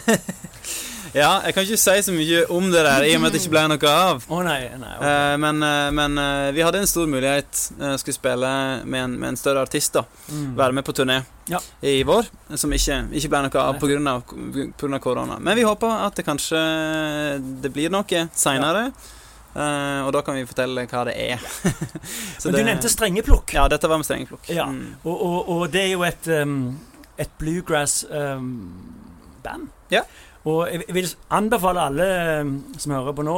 Ja, 1.16 1.38
jeg 1.46 1.54
kan 1.56 1.64
ikke 1.64 1.78
si 1.80 1.94
så 2.04 2.12
mye 2.12 2.42
om 2.52 2.66
det 2.68 2.82
der, 2.84 3.06
i 3.08 3.14
og 3.16 3.22
med 3.22 3.30
at 3.30 3.36
det 3.36 3.40
ikke 3.40 3.52
ble 3.54 3.62
noe 3.72 3.92
av. 3.92 4.26
Oh, 4.28 4.42
nei, 4.44 4.58
nei. 4.76 4.90
okay. 4.98 5.08
Eh, 5.08 5.36
men 5.40 5.62
eh, 5.64 5.86
men 5.96 6.20
eh, 6.20 6.50
vi 6.52 6.64
hadde 6.66 6.82
en 6.82 6.90
stor 6.90 7.08
mulighet. 7.08 7.62
Uh, 7.80 7.94
skulle 7.96 8.18
spille 8.18 8.50
med 8.84 9.04
en, 9.06 9.14
med 9.22 9.30
en 9.32 9.40
større 9.40 9.64
artist. 9.64 9.96
da 9.96 10.04
Mm. 10.28 10.50
Være 10.58 10.72
med 10.76 10.84
på 10.84 10.92
turné 10.92 11.22
Ja. 11.48 11.56
i 11.80 12.02
vår, 12.04 12.26
som 12.60 12.72
ikke, 12.76 12.98
ikke 13.16 13.28
ble 13.32 13.38
noe 13.46 13.62
av 13.62 13.78
pga. 13.80 14.98
korona. 15.00 15.38
Men 15.40 15.56
vi 15.56 15.64
håper 15.64 16.04
at 16.04 16.18
det 16.20 16.26
kanskje 16.26 16.60
det 17.62 17.70
blir 17.72 17.88
noe 17.88 18.26
seinere. 18.36 18.90
Eh, 19.58 20.00
og 20.06 20.12
da 20.14 20.20
kan 20.22 20.34
vi 20.38 20.44
fortelle 20.46 20.84
hva 20.86 21.00
det 21.08 21.14
er. 21.18 21.38
Så 22.38 22.48
Men 22.48 22.52
du 22.52 22.56
det- 22.60 22.66
nevnte 22.68 22.88
strengeplukk. 22.92 23.52
Ja, 23.56 23.64
dette 23.72 23.88
var 23.90 23.98
med 23.98 24.06
strengeplukk. 24.06 24.46
Ja. 24.54 24.66
Mm. 24.70 24.92
Og, 25.04 25.16
og, 25.26 25.48
og 25.56 25.72
det 25.74 25.82
er 25.82 25.90
jo 25.96 26.02
et, 26.06 26.28
um, 26.42 26.78
et 27.18 27.30
bluegrass-band. 27.40 29.68
Ja. 29.90 30.02
Og 30.44 30.68
jeg 30.72 30.84
vil 30.94 31.10
anbefale 31.34 31.80
alle 31.90 32.06
um, 32.40 32.54
som 32.78 32.92
hører 32.94 33.12
på 33.18 33.22
nå, 33.26 33.36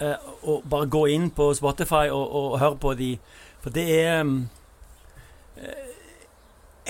uh, 0.00 0.16
å 0.44 0.60
bare 0.70 0.86
gå 0.92 1.02
inn 1.16 1.30
på 1.34 1.50
Spotify 1.58 2.06
og, 2.14 2.24
og 2.34 2.58
høre 2.62 2.76
på 2.80 2.94
de. 2.98 3.10
For 3.64 3.70
det 3.74 3.84
er 3.98 4.20
um, 4.22 4.36
eh, 5.56 5.90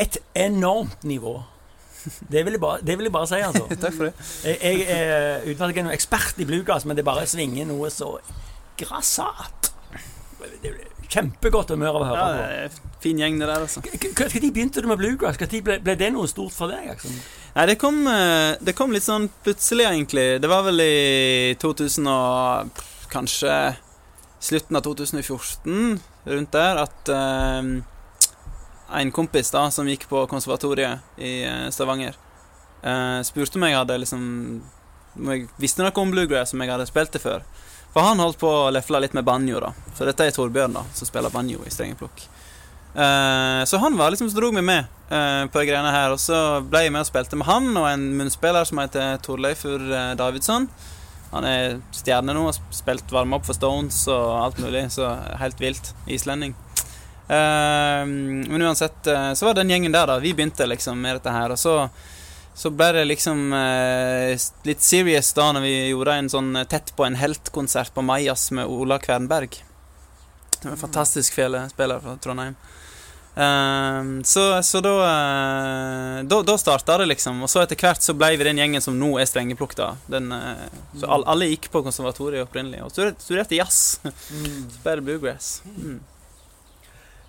et 0.05 0.17
enormt 0.35 1.05
nivå. 1.07 1.39
Det 2.05 2.45
vil 2.45 2.57
jeg 2.57 2.63
bare, 2.63 2.81
det 2.85 2.97
vil 2.99 3.09
jeg 3.09 3.15
bare 3.15 3.29
si, 3.31 3.41
altså. 3.45 3.67
Takk 3.83 3.95
for 3.97 4.09
det. 4.09 4.15
Jeg, 4.45 4.59
jeg 4.63 4.87
er 4.97 5.47
uten 5.47 5.67
at 5.67 5.71
jeg 5.71 5.83
er 5.83 5.87
noen 5.89 5.97
ekspert 5.97 6.41
i 6.43 6.49
bluegrass, 6.49 6.89
men 6.89 6.99
det 6.99 7.07
bare 7.07 7.27
svinger 7.31 7.69
noe 7.69 7.93
så 7.93 8.17
grassat. 8.81 9.71
Det 10.63 10.75
kjempegodt 11.15 11.73
humør 11.75 11.99
av 11.99 12.03
å 12.03 12.09
høre 12.09 12.25
ja, 12.25 12.67
på. 12.73 12.93
fin 13.05 13.21
gjeng, 13.21 13.39
det 13.41 13.49
der, 13.49 13.65
altså. 13.67 13.83
Når 13.85 14.37
begynte 14.51 14.83
du 14.83 14.91
med 14.91 15.01
bluegrass? 15.01 15.39
Når 15.41 15.63
ble, 15.67 15.79
ble 15.85 15.97
det 16.01 16.11
noe 16.15 16.31
stort 16.31 16.55
for 16.57 16.73
deg? 16.73 16.89
Liksom? 16.91 17.17
Nei, 17.55 17.67
det 17.71 17.79
kom, 17.81 18.01
eh, 18.11 18.57
det 18.65 18.75
kom 18.77 18.95
litt 18.95 19.07
sånn 19.07 19.29
plutselig, 19.45 19.87
egentlig. 19.91 20.27
Det 20.43 20.51
var 20.51 20.67
vel 20.67 20.83
i 20.83 21.55
2000 21.63 22.11
og 22.11 22.85
kanskje 23.13 23.55
slutten 24.45 24.77
av 24.77 24.85
2014, 24.85 26.01
rundt 26.35 26.57
der, 26.57 26.83
at 26.85 27.13
eh, 27.15 27.75
en 29.01 29.13
kompis 29.15 29.51
da, 29.55 29.67
som 29.75 29.89
gikk 29.89 30.07
på 30.11 30.25
konservatoriet 30.31 31.19
i 31.19 31.43
eh, 31.47 31.69
Stavanger, 31.75 32.17
eh, 32.83 33.21
spurte 33.27 33.61
jeg 33.61 33.77
hadde 33.77 34.01
liksom 34.03 34.25
Om 35.15 35.31
jeg 35.31 35.49
visste 35.63 35.83
noe 35.83 35.95
om 36.03 36.11
bluegrass, 36.11 36.51
som 36.51 36.63
jeg 36.63 36.73
hadde 36.73 36.89
spilt 36.91 37.13
det 37.15 37.23
før. 37.23 37.45
For 37.95 38.03
han 38.03 38.19
holdt 38.19 38.41
på 38.41 38.49
å 38.51 38.71
lefle 38.75 38.99
litt 38.99 39.13
med 39.15 39.23
banjo, 39.23 39.61
da. 39.63 39.71
Så 39.95 40.09
dette 40.09 40.27
er 40.27 40.35
Torbjørn, 40.35 40.75
da, 40.75 40.83
som 40.99 41.07
spiller 41.07 41.31
banjo 41.31 41.63
i 41.63 41.71
strengeplukk. 41.71 42.25
Eh, 42.95 43.65
så 43.65 43.77
han 43.77 43.97
var 43.97 44.11
liksom 44.11 44.31
som 44.31 44.41
dro 44.41 44.51
meg 44.55 44.65
med 44.67 44.85
eh, 45.11 45.45
på 45.47 45.61
de 45.61 45.69
greiene 45.69 45.95
her. 45.95 46.15
Og 46.15 46.19
så 46.23 46.61
ble 46.67 46.85
jeg 46.85 46.95
med 46.95 47.05
og 47.05 47.11
spilte 47.11 47.39
med 47.39 47.49
han 47.49 47.71
og 47.75 47.89
en 47.91 48.09
munnspiller 48.19 48.67
som 48.67 48.83
heter 48.83 49.23
Torleifur 49.23 49.87
eh, 49.87 50.13
Davidsson. 50.19 50.69
Han 51.35 51.47
er 51.47 51.81
stjerne 51.95 52.35
nå, 52.35 52.47
har 52.47 52.75
spilt 52.75 53.11
varme 53.15 53.39
opp 53.39 53.47
for 53.49 53.59
Stones 53.59 54.05
og 54.11 54.29
alt 54.39 54.61
mulig, 54.63 54.87
så 54.95 55.17
helt 55.41 55.63
vilt. 55.63 55.95
Islending. 56.07 56.55
Eh, 57.29 58.03
men 58.07 58.63
uansett, 58.63 59.07
eh, 59.07 59.33
så 59.33 59.47
var 59.49 59.55
den 59.55 59.71
gjengen 59.71 59.93
der, 59.93 60.07
da. 60.07 60.19
Vi 60.19 60.35
begynte 60.35 60.67
liksom 60.69 61.01
med 61.01 61.17
dette 61.21 61.33
her, 61.35 61.55
og 61.55 61.59
så 61.59 61.79
så 62.55 62.71
ble 62.71 62.93
det 62.95 63.09
liksom 63.09 63.49
eh, 63.53 64.37
litt 64.63 64.83
serious 64.83 65.33
da 65.35 65.49
når 65.57 65.65
vi 65.65 65.73
gjorde 65.91 66.19
en 66.21 66.29
sånn 66.31 66.53
eh, 66.61 66.67
Tett 66.71 66.93
på 66.95 67.03
en 67.03 67.19
helt-konsert 67.19 67.91
på 67.95 68.05
Majas 68.07 68.47
med 68.55 68.71
Ola 68.71 69.01
Kvernberg. 69.03 69.59
Som 70.61 70.71
er 70.71 70.77
en 70.77 70.85
fantastisk 70.85 71.35
felespiller 71.35 71.99
fra 72.05 72.15
Trondheim. 72.23 72.55
Ehm, 73.35 74.21
så 74.23 74.63
så 74.63 74.79
da, 74.79 74.93
da 76.23 76.39
Da 76.47 76.55
starta 76.59 77.01
det, 77.03 77.09
liksom. 77.11 77.43
Og 77.43 77.51
så 77.51 77.65
etter 77.65 77.81
hvert 77.83 78.07
så 78.07 78.15
ble 78.15 78.37
vi 78.39 78.47
den 78.47 78.63
gjengen 78.63 78.85
som 78.85 78.95
nå 79.03 79.17
er 79.19 79.27
strengeplukta. 79.27 79.97
Den, 80.07 80.31
så 80.95 81.11
all, 81.11 81.27
alle 81.27 81.51
gikk 81.51 81.73
på 81.75 81.83
konservatoriet 81.83 82.47
opprinnelig 82.47 82.85
og 82.87 82.95
studerte, 82.95 83.59
jazz. 83.59 83.99
Mm. 84.31 84.61
Ble 84.87 85.01
bluegrass. 85.03 85.57
Mm. 85.75 85.99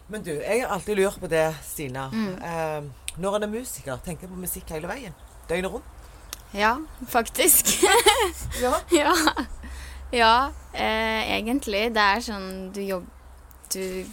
Men 0.07 0.21
du, 0.23 0.31
jeg 0.35 0.61
har 0.61 0.73
alltid 0.75 0.97
lurt 0.99 1.19
på 1.19 1.27
det, 1.31 1.45
Stina. 1.65 2.07
Mm. 2.13 2.35
Eh, 2.37 3.15
når 3.17 3.37
en 3.39 3.43
er 3.47 3.51
musiker, 3.55 3.97
tenker 4.05 4.27
en 4.27 4.35
på 4.35 4.41
musikk 4.43 4.69
hele 4.75 4.89
veien? 4.89 5.15
Døgnet 5.49 5.71
rundt? 5.71 5.91
Ja, 6.55 6.75
faktisk. 7.09 7.71
Ja. 8.61 8.73
ja. 9.01 9.13
Ja, 10.13 10.35
eh, 10.73 11.33
egentlig. 11.35 11.87
Det 11.95 12.03
er 12.03 12.21
sånn 12.23 12.49
du 12.75 12.81
jobber 12.85 13.11
Du 13.73 14.05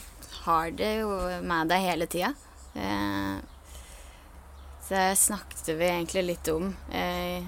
har 0.46 0.70
det 0.74 0.94
jo 1.02 1.10
med 1.44 1.68
deg 1.70 1.84
hele 1.84 2.08
tida. 2.10 2.32
Eh, 2.74 3.36
det 4.88 5.04
snakket 5.16 5.68
vi 5.78 5.86
egentlig 5.88 6.24
litt 6.32 6.48
om 6.52 6.72
eh, 6.90 7.44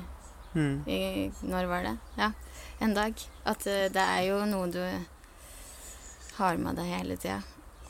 Mm. 0.54 0.84
i 0.86 1.32
Når 1.42 1.66
var 1.66 1.82
det? 1.82 1.96
Ja, 2.14 2.28
en 2.78 2.92
dag. 2.94 3.18
At 3.44 3.66
eh, 3.66 3.88
det 3.90 4.04
er 4.04 4.20
jo 4.28 4.36
noe 4.46 4.68
du 4.70 4.78
har 6.36 6.60
med 6.62 6.78
deg 6.78 6.92
hele 6.92 7.16
tida. 7.18 7.40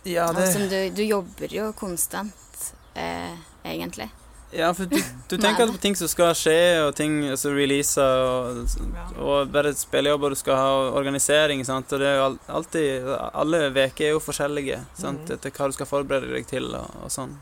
Ja, 0.05 0.29
det... 0.33 0.43
altså, 0.43 0.67
du, 0.69 0.79
du 0.97 1.03
jobber 1.03 1.55
jo 1.55 1.71
konstant, 1.77 2.75
eh, 2.95 3.33
egentlig. 3.65 4.11
Ja, 4.55 4.75
for 4.75 4.85
du, 4.85 4.99
du 5.29 5.37
tenker 5.43 5.67
på 5.67 5.81
ting 5.83 5.97
som 5.97 6.09
skal 6.09 6.35
skje, 6.39 6.59
og 6.85 6.93
ting 6.99 7.17
som 7.41 7.57
releaser, 7.57 8.21
og, 8.23 8.77
og 9.19 9.49
bare 9.55 9.73
spillejobber 9.75 10.35
du 10.35 10.39
skal 10.39 10.61
ha, 10.61 10.69
og 10.83 11.01
organisering, 11.01 11.65
sant. 11.67 11.91
Og 11.93 12.03
det 12.03 12.11
er 12.13 12.21
jo 12.21 12.29
alltid 12.59 13.09
Alle 13.33 13.65
uker 13.73 14.07
er 14.11 14.15
jo 14.15 14.23
forskjellige, 14.23 14.79
sant, 14.99 15.25
mm. 15.27 15.35
etter 15.39 15.57
hva 15.57 15.71
du 15.71 15.79
skal 15.79 15.91
forberede 15.91 16.37
deg 16.37 16.47
til, 16.53 16.71
og, 16.77 17.01
og 17.03 17.13
sånn. 17.13 17.35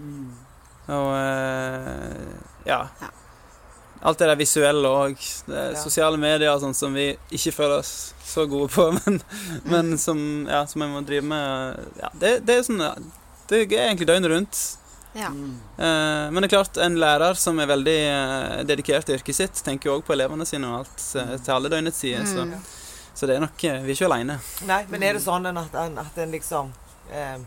Mm. 0.00 0.32
Og 0.96 1.12
eh, 1.20 2.34
ja. 2.66 2.82
Ja. 3.02 3.12
Alt 4.06 4.20
det 4.22 4.28
der 4.30 4.38
visuelle 4.38 4.88
òg. 4.88 5.18
Ja. 5.50 5.66
Sosiale 5.80 6.18
medier 6.20 6.52
og 6.52 6.60
sånn 6.62 6.76
som 6.78 6.94
vi 6.94 7.08
ikke 7.34 7.52
føler 7.56 7.80
oss 7.80 7.92
så 8.26 8.44
gode 8.50 8.68
på, 8.74 8.88
men, 9.00 9.20
men 9.66 9.94
som, 9.98 10.18
ja, 10.50 10.64
som 10.70 10.82
vi 10.84 10.88
må 10.92 11.02
drive 11.06 11.26
med 11.26 11.86
ja, 12.02 12.10
det, 12.14 12.32
det 12.46 12.58
er 12.60 12.66
sånn 12.66 12.82
Det 13.46 13.62
er 13.64 13.86
egentlig 13.88 14.08
døgnet 14.10 14.30
rundt. 14.32 14.60
Ja. 15.16 15.30
Eh, 15.32 16.24
men 16.30 16.42
det 16.42 16.48
er 16.50 16.54
klart, 16.58 16.76
en 16.82 16.98
lærer 17.00 17.38
som 17.40 17.58
er 17.62 17.70
veldig 17.70 17.98
uh, 18.04 18.56
dedikert 18.68 19.06
til 19.08 19.16
yrket 19.16 19.38
sitt, 19.38 19.62
tenker 19.64 19.88
jo 19.88 19.94
òg 19.98 20.02
på 20.04 20.12
elevene 20.16 20.44
sine 20.48 20.68
og 20.68 20.82
alt 20.82 21.04
uh, 21.16 21.36
til 21.38 21.54
alle 21.54 21.70
døgnets 21.72 22.02
sider. 22.02 22.26
Så, 22.28 22.44
Mm. 22.44 22.58
så 23.16 23.26
det 23.30 23.36
er 23.38 23.40
nok 23.46 23.64
eh, 23.64 23.78
Vi 23.86 23.94
er 23.94 23.96
ikke 23.96 24.08
aleine. 24.10 24.38
Nei, 24.68 24.82
men 24.92 25.02
er 25.06 25.16
det 25.16 25.22
sånn 25.24 25.46
at 25.48 25.78
en, 25.86 25.96
at 26.02 26.18
en 26.20 26.34
liksom 26.34 26.68
eh, 27.10 27.38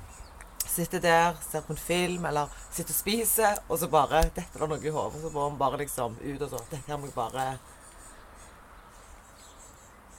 sitter 0.70 1.00
der, 1.04 1.36
ser 1.52 1.62
på 1.66 1.74
en 1.74 1.78
film, 1.82 2.26
eller 2.30 2.48
sitter 2.72 2.94
og 2.94 3.00
spiser, 3.00 3.58
og 3.70 3.80
så 3.82 3.88
bare 3.92 4.22
Dette 4.36 4.60
var 4.60 4.68
det 4.68 4.76
noe 4.78 4.88
i 4.88 4.94
hodet, 4.96 5.22
så 5.24 5.32
må 5.34 5.50
man 5.50 5.58
bare 5.60 5.78
liksom 5.82 6.16
ut 6.22 6.42
og 6.42 6.50
så 6.54 6.60
Dette 6.72 6.84
her 6.88 6.98
må 7.02 7.10
jeg 7.10 7.16
bare 7.18 7.48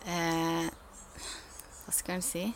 Eh, 0.07 0.69
hva 1.85 1.93
skal 1.93 2.15
en 2.17 2.23
si? 2.25 2.47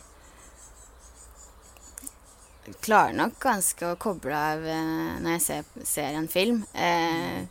Jeg 2.65 2.77
klarer 2.81 3.13
nok 3.13 3.35
ganske 3.43 3.91
å 3.91 3.97
koble 4.01 4.33
av 4.33 4.63
eh, 4.65 5.19
når 5.21 5.35
jeg 5.35 5.43
ser, 5.45 5.67
ser 5.85 6.15
en 6.17 6.25
film. 6.31 6.63
Eh, 6.73 7.43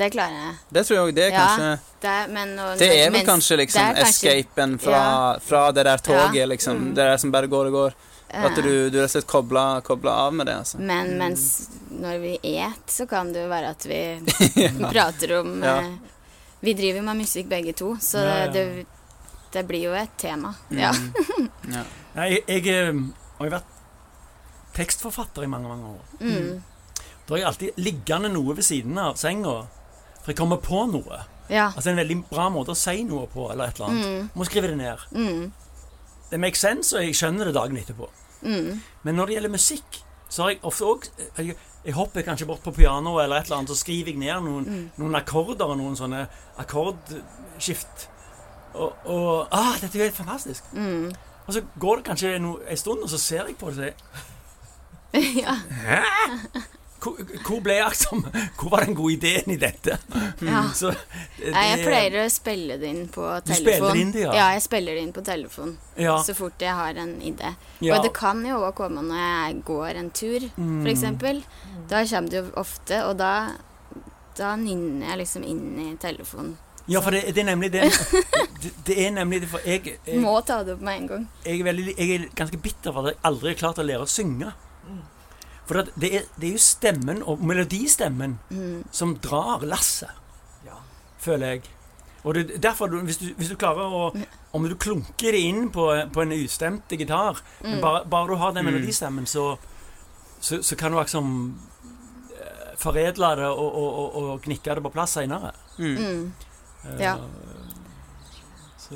det 0.00 0.08
klarer 0.14 0.38
jeg. 0.38 0.54
Det 0.72 0.84
tror 0.88 0.96
jeg 0.96 1.04
òg. 1.04 1.12
Det 1.18 1.24
er 1.26 1.34
Ja, 1.34 1.42
kanskje 1.42 1.72
Det 2.00 2.14
men, 2.32 2.54
og, 2.58 2.78
Det 2.80 2.88
er 2.88 3.10
vel 3.10 3.18
mens- 3.18 3.28
kanskje 3.28 3.58
liksom 3.60 3.82
kanskje- 3.98 4.32
escapen 4.32 4.78
fra, 4.80 5.02
fra 5.44 5.66
det 5.76 5.84
der 5.84 5.98
toget, 6.08 6.48
liksom. 6.48 6.76
Mm. 6.80 6.94
Det 6.96 7.04
der 7.10 7.16
som 7.20 7.30
bare 7.36 7.46
går 7.52 7.66
og 7.68 7.72
går. 7.76 7.94
At 8.32 8.56
eh, 8.58 8.64
du, 8.64 8.70
du 8.90 8.96
rett 8.96 9.10
og 9.10 9.12
slett 9.12 9.26
kobler, 9.28 9.82
kobler 9.84 10.10
av 10.26 10.32
med 10.34 10.46
det, 10.48 10.54
altså. 10.62 10.78
Men 10.80 11.10
mens 11.20 11.42
når 11.92 12.18
vi 12.22 12.32
et, 12.56 12.86
så 12.88 13.04
kan 13.10 13.32
det 13.34 13.42
jo 13.44 13.50
være 13.52 13.72
at 13.74 13.84
vi 13.86 14.00
prater 14.94 15.34
om 15.40 15.58
Ja. 15.62 15.76
eh, 15.82 15.92
Vi 16.62 16.72
driver 16.78 17.02
med 17.02 17.16
musikk 17.24 17.48
begge 17.50 17.72
to, 17.76 17.96
så 18.00 18.22
Ja, 18.22 18.36
ja. 18.46 18.50
Det, 18.54 18.86
det 19.52 19.64
blir 19.68 19.82
jo 19.88 19.92
et 19.98 20.14
tema. 20.16 20.54
Mm. 20.70 20.78
ja. 20.80 20.92
Jeg, 22.14 22.42
jeg 22.46 22.66
eh, 22.68 22.98
har 23.38 23.46
jo 23.48 23.52
vært 23.54 23.68
tekstforfatter 24.76 25.44
i 25.44 25.48
mange, 25.52 25.68
mange 25.68 25.92
år. 25.94 26.02
Mm. 26.20 26.62
Da 27.26 27.34
har 27.34 27.38
jeg 27.40 27.46
alltid 27.48 27.78
liggende 27.80 28.28
noe 28.32 28.54
ved 28.58 28.64
siden 28.66 28.98
av 29.00 29.16
senga, 29.20 29.54
for 30.22 30.32
jeg 30.32 30.38
kommer 30.38 30.60
på 30.60 30.82
noe. 30.92 31.22
Ja. 31.52 31.70
Altså 31.72 31.92
en 31.92 32.00
veldig 32.00 32.16
bra 32.30 32.48
måte 32.52 32.72
å 32.74 32.78
si 32.78 33.02
noe 33.08 33.26
på, 33.32 33.46
eller 33.52 33.68
et 33.72 33.80
eller 33.80 33.88
annet. 33.92 34.06
Mm. 34.08 34.28
Må 34.40 34.46
skrive 34.48 34.70
det 34.72 34.78
ned. 34.80 35.04
Mm. 35.16 35.52
Det 36.32 36.40
makes 36.40 36.60
sense, 36.64 36.92
og 36.96 37.04
jeg 37.04 37.16
skjønner 37.18 37.48
det 37.50 37.56
dagen 37.56 37.76
etterpå. 37.80 38.08
Mm. 38.42 38.80
Men 39.02 39.14
når 39.14 39.26
det 39.26 39.34
gjelder 39.36 39.50
musikk, 39.54 40.00
så 40.32 40.42
har 40.42 40.50
jeg 40.54 40.60
ofte 40.64 40.84
òg 40.88 41.08
jeg, 41.38 41.56
jeg 41.84 41.94
hopper 41.94 42.22
kanskje 42.26 42.46
bort 42.48 42.62
på 42.64 42.72
pianoet 42.72 43.24
eller 43.24 43.36
et 43.42 43.44
eller 43.50 43.56
annet, 43.62 43.70
så 43.70 43.76
skriver 43.76 44.12
jeg 44.12 44.18
ned 44.22 44.42
noen, 44.46 44.64
Mm. 44.64 44.90
noen 45.02 45.14
akkorder 45.18 45.64
og 45.74 45.76
noen 45.78 45.96
sånne 45.98 46.24
akkordskift. 46.62 48.08
Og, 48.74 48.92
og 49.04 49.48
ah, 49.52 49.74
dette 49.80 49.98
er 49.98 50.04
jo 50.04 50.08
helt 50.08 50.16
fantastisk. 50.16 50.64
Mm. 50.72 51.10
Og 51.46 51.52
så 51.56 51.62
går 51.80 51.96
det 52.00 52.04
kanskje 52.06 52.38
no, 52.40 52.54
en 52.70 52.76
stund, 52.80 53.02
og 53.02 53.10
så 53.10 53.18
ser 53.18 53.46
jeg 53.50 53.56
på 53.60 53.70
det 53.70 53.74
og 53.74 53.82
sier 53.82 55.42
ja. 55.42 55.54
Hæ? 55.84 55.98
Hvor, 57.02 57.16
hvor 57.48 57.60
ble 57.64 57.74
jeg 57.80 57.96
som 57.98 58.20
Hvor 58.60 58.70
var 58.70 58.84
den 58.86 58.94
gode 58.94 59.16
ideen 59.16 59.50
i 59.50 59.56
dette? 59.58 59.96
ja. 60.46 60.60
Så, 60.78 60.92
det, 61.38 61.50
Nei, 61.54 61.64
jeg 61.72 61.80
pleier 61.86 62.16
å 62.22 62.26
spille 62.30 62.76
det 62.78 62.90
inn 62.94 63.08
på 63.10 63.24
telefon. 63.42 63.48
Du 63.48 63.54
spiller 63.58 63.98
inn 64.04 64.12
det, 64.14 64.22
ja? 64.28 64.32
ja? 64.38 64.46
jeg 64.54 64.62
spiller 64.68 64.94
det 64.98 65.02
inn 65.08 65.12
på 65.16 65.24
telefon 65.26 65.72
ja, 65.98 66.14
så 66.24 66.34
fort 66.38 66.62
jeg 66.62 66.72
har 66.78 66.96
en 67.02 67.16
idé. 67.20 67.50
ja. 67.82 67.96
Og 67.98 68.06
det 68.06 68.12
kan 68.16 68.40
jo 68.46 68.60
òg 68.64 68.74
komme 68.78 69.02
når 69.04 69.18
jeg 69.24 69.62
går 69.68 69.98
en 70.04 70.10
tur, 70.14 70.48
Mm. 70.56 70.86
eksempel. 70.88 71.42
Da 71.90 72.04
kommer 72.06 72.30
det 72.30 72.38
jo 72.40 72.50
ofte, 72.62 73.02
og 73.08 73.16
da, 73.20 73.32
da 74.38 74.54
nynner 74.56 75.10
jeg 75.12 75.18
liksom 75.24 75.44
inn 75.44 75.64
i 75.82 75.88
telefonen. 76.00 76.54
Ja, 76.90 76.98
for 77.04 77.14
det, 77.14 77.28
det 77.34 77.42
er 77.44 77.50
nemlig 77.52 77.68
det. 77.74 77.84
Det, 78.62 78.70
det 78.86 78.94
er 79.02 79.10
nemlig 79.10 79.40
det, 79.42 79.48
for 79.50 79.62
jeg, 79.66 79.96
jeg, 80.06 80.18
Må 80.22 80.36
ta 80.46 80.60
det 80.62 80.76
opp 80.76 80.82
med 80.86 81.00
en 81.00 81.06
gang. 81.10 81.22
jeg, 81.44 81.58
er 81.60 81.64
veldig, 81.66 81.94
jeg 81.98 82.10
er 82.14 82.26
ganske 82.38 82.58
bitter 82.62 82.92
for 82.94 83.08
at 83.08 83.16
jeg 83.16 83.18
aldri 83.26 83.50
har 83.50 83.56
klart 83.58 83.80
å 83.82 83.86
lære 83.86 84.04
å 84.04 84.10
synge. 84.10 84.52
For 85.66 85.74
det, 85.96 86.08
er, 86.14 86.24
det 86.40 86.48
er 86.48 86.52
jo 86.52 86.58
stemmen, 86.58 87.22
og 87.22 87.38
melodistemmen, 87.44 88.38
Mm. 88.50 88.84
som 88.90 89.16
drar 89.18 89.62
lasset, 89.62 90.10
Ja. 90.66 90.74
føler 91.18 91.46
jeg. 91.46 91.62
Og 92.24 92.34
det, 92.34 92.50
er 92.54 92.58
derfor, 92.58 92.86
du, 92.86 93.00
hvis, 93.00 93.16
du, 93.18 93.32
hvis 93.36 93.48
du 93.48 93.56
klarer 93.56 93.82
å 93.90 94.16
Om 94.54 94.68
du 94.68 94.74
klunker 94.76 95.32
det 95.32 95.40
inn 95.40 95.70
på, 95.70 95.86
på 96.12 96.22
en 96.22 96.32
ustemt 96.32 96.88
gitar, 96.90 97.40
men 97.62 97.74
Mm. 97.78 97.80
bare, 97.80 98.04
bare 98.04 98.26
du 98.28 98.34
har 98.36 98.52
den 98.52 98.64
Mm. 98.66 98.72
melodistemmen, 98.72 99.26
så, 99.26 99.56
så, 100.40 100.62
så 100.62 100.76
kan 100.76 100.92
du 100.92 100.98
liksom 100.98 101.58
eh, 102.40 102.76
foredle 102.76 103.36
det 103.36 103.46
og, 103.46 103.74
og, 103.74 103.98
og, 104.16 104.30
og 104.32 104.42
knikke 104.42 104.74
det 104.74 104.82
på 104.82 104.92
plass 104.92 105.10
seinere. 105.16 105.52
Mm. 105.78 105.96
Mm. 105.96 106.32
Ja. 107.00 107.16
Så 108.78 108.94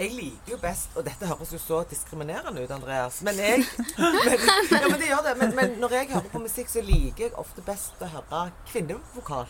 Jeg 0.00 0.14
liker 0.16 0.54
jo 0.54 0.58
best 0.62 0.94
Og 0.96 1.04
dette 1.04 1.26
høres 1.28 1.50
jo 1.52 1.58
så 1.60 1.82
diskriminerende 1.90 2.62
ut, 2.64 2.70
Andreas. 2.72 3.18
Men 3.26 3.36
jeg 3.42 3.66
men, 3.98 4.38
Ja, 4.72 4.80
men 4.88 4.96
det 5.02 5.10
gjør 5.10 5.22
det. 5.28 5.34
Men, 5.42 5.54
men 5.58 5.74
når 5.82 5.94
jeg 5.98 6.08
hører 6.14 6.30
på 6.32 6.40
musikk, 6.40 6.70
så 6.72 6.80
liker 6.86 7.26
jeg 7.28 7.34
ofte 7.40 7.62
best 7.66 8.00
å 8.00 8.08
høre 8.14 8.42
kvinnevokal. 8.70 9.46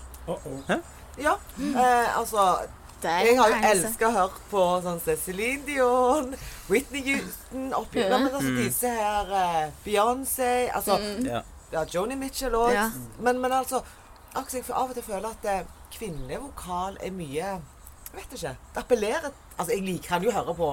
Ja. 1.21 1.37
Eh, 1.59 2.19
altså 2.19 2.45
Jeg 3.03 3.37
har 3.39 3.49
jo 3.55 3.61
elska 3.71 4.09
å 4.11 4.13
høre 4.19 4.43
på 4.51 4.65
sånn 4.85 4.99
Céline 5.07 5.63
Dion, 5.67 6.35
Whitney 6.69 7.01
Houston 7.07 7.71
oppi, 7.79 8.03
Ja. 8.03 8.19
men 8.19 8.29
altså 8.35 8.53
disse 8.59 8.91
her 8.93 9.31
eh, 9.45 9.71
Beyoncé 9.87 10.51
Altså 10.77 10.99
Mm. 11.01 11.27
Ja. 11.31 11.41
ja, 11.73 11.85
Joni 11.95 12.17
Mitchell 12.17 12.55
òg. 12.55 12.73
Ja. 12.75 12.91
Men, 13.21 13.41
men 13.41 13.53
altså 13.53 13.81
akkurat 14.35 14.55
jeg 14.55 14.65
av 14.71 14.91
og 14.91 14.95
til 14.99 15.03
føler 15.07 15.31
at 15.31 15.45
eh, 15.49 15.63
kvinnevokal 15.97 16.99
er 17.03 17.11
mye 17.15 17.55
vet 18.15 18.33
ikke. 18.37 18.57
Det 18.75 18.83
appellerer 18.85 19.31
Altså, 19.59 19.73
jeg 19.75 19.83
liker, 19.85 20.11
han 20.15 20.23
jo 20.25 20.31
høre 20.33 20.55
på 20.57 20.69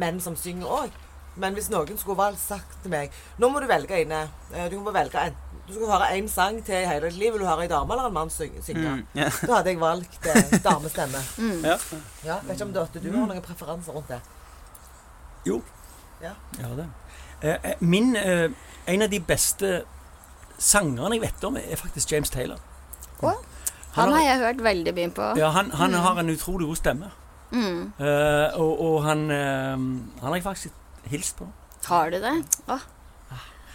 menn 0.00 0.20
som 0.20 0.36
synger 0.36 0.66
òg. 0.66 0.90
Men 1.36 1.54
hvis 1.54 1.66
noen 1.70 1.98
skulle 1.98 2.16
valgt 2.16 2.38
sagt 2.40 2.76
til 2.82 2.92
meg 2.92 3.10
Nå 3.42 3.48
må 3.50 3.58
du 3.60 3.66
velge 3.66 3.96
inne. 4.04 4.20
eh, 4.54 4.68
Du 4.70 4.76
må 4.80 4.92
velge 4.94 5.18
en, 5.18 5.34
Du 5.66 5.72
skal 5.74 5.86
høre 5.90 6.10
én 6.14 6.28
sang 6.30 6.60
til 6.64 6.74
i 6.74 6.86
hele 6.86 7.08
ditt 7.10 7.18
liv. 7.18 7.32
Vil 7.32 7.40
du 7.42 7.46
høre 7.46 7.64
en 7.64 7.70
dame 7.70 7.92
eller 7.92 8.06
en 8.06 8.12
mann 8.14 8.30
synge? 8.30 8.62
Mm. 8.74 9.02
yeah. 9.16 9.32
Da 9.46 9.54
hadde 9.56 9.70
jeg 9.72 9.80
valgt 9.80 10.26
eh, 10.26 10.60
damestemme. 10.64 11.18
Mm. 11.38 11.64
ja. 11.64 11.76
Ja, 12.24 12.36
vet 12.42 12.54
ikke 12.54 12.64
om 12.68 12.72
Dorte, 12.72 13.00
du 13.02 13.10
har 13.10 13.26
noen 13.26 13.42
preferanser 13.42 13.92
rundt 13.92 14.08
det? 14.08 14.20
Jo. 15.46 15.60
Ja. 16.22 16.32
har 16.60 16.76
det. 16.76 16.86
Eh, 17.42 17.56
eh, 17.70 17.74
min 17.80 18.16
eh, 18.16 18.50
En 18.86 19.02
av 19.02 19.10
de 19.10 19.20
beste 19.20 19.82
sangerne 20.58 21.14
jeg 21.16 21.22
vet 21.22 21.44
om, 21.44 21.56
er 21.56 21.76
faktisk 21.76 22.12
James 22.12 22.30
Taylor. 22.30 22.58
Å? 23.22 23.32
Han 23.94 24.12
har 24.12 24.24
jeg 24.24 24.38
hørt 24.42 24.64
veldig 24.64 24.94
mye 24.94 25.10
på. 25.14 25.28
Ja, 25.38 25.50
han, 25.54 25.70
han 25.70 25.94
har 25.94 26.18
en 26.20 26.30
utrolig 26.30 26.66
god 26.66 26.80
stemme. 26.80 27.10
Mm. 27.54 27.92
Uh, 28.00 28.06
og, 28.58 28.80
og 28.82 29.04
han 29.04 29.20
uh, 29.30 29.76
Han 29.76 30.24
har 30.24 30.34
jeg 30.34 30.42
faktisk 30.42 30.72
hilst 31.06 31.36
på. 31.38 31.46
Har 31.86 32.10
du 32.10 32.16
det? 32.18 32.32
Å, 32.66 32.78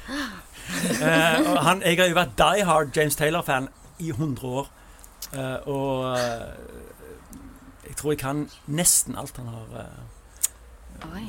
uh, 0.10 1.38
og 1.54 1.60
han, 1.64 1.84
jeg 1.86 2.00
har 2.02 2.10
jo 2.10 2.18
vært 2.18 2.36
die 2.42 2.66
hard 2.68 2.92
James 2.98 3.16
Taylor-fan 3.16 3.70
i 4.00 4.10
100 4.10 4.48
år. 4.48 4.68
Eh, 5.34 5.68
og 5.68 6.18
eh, 6.18 6.48
jeg 7.88 7.96
tror 7.96 8.12
jeg 8.12 8.22
kan 8.22 8.46
nesten 8.66 9.18
alt 9.20 9.38
han 9.38 9.52
har 9.54 9.82
eh. 9.84 10.00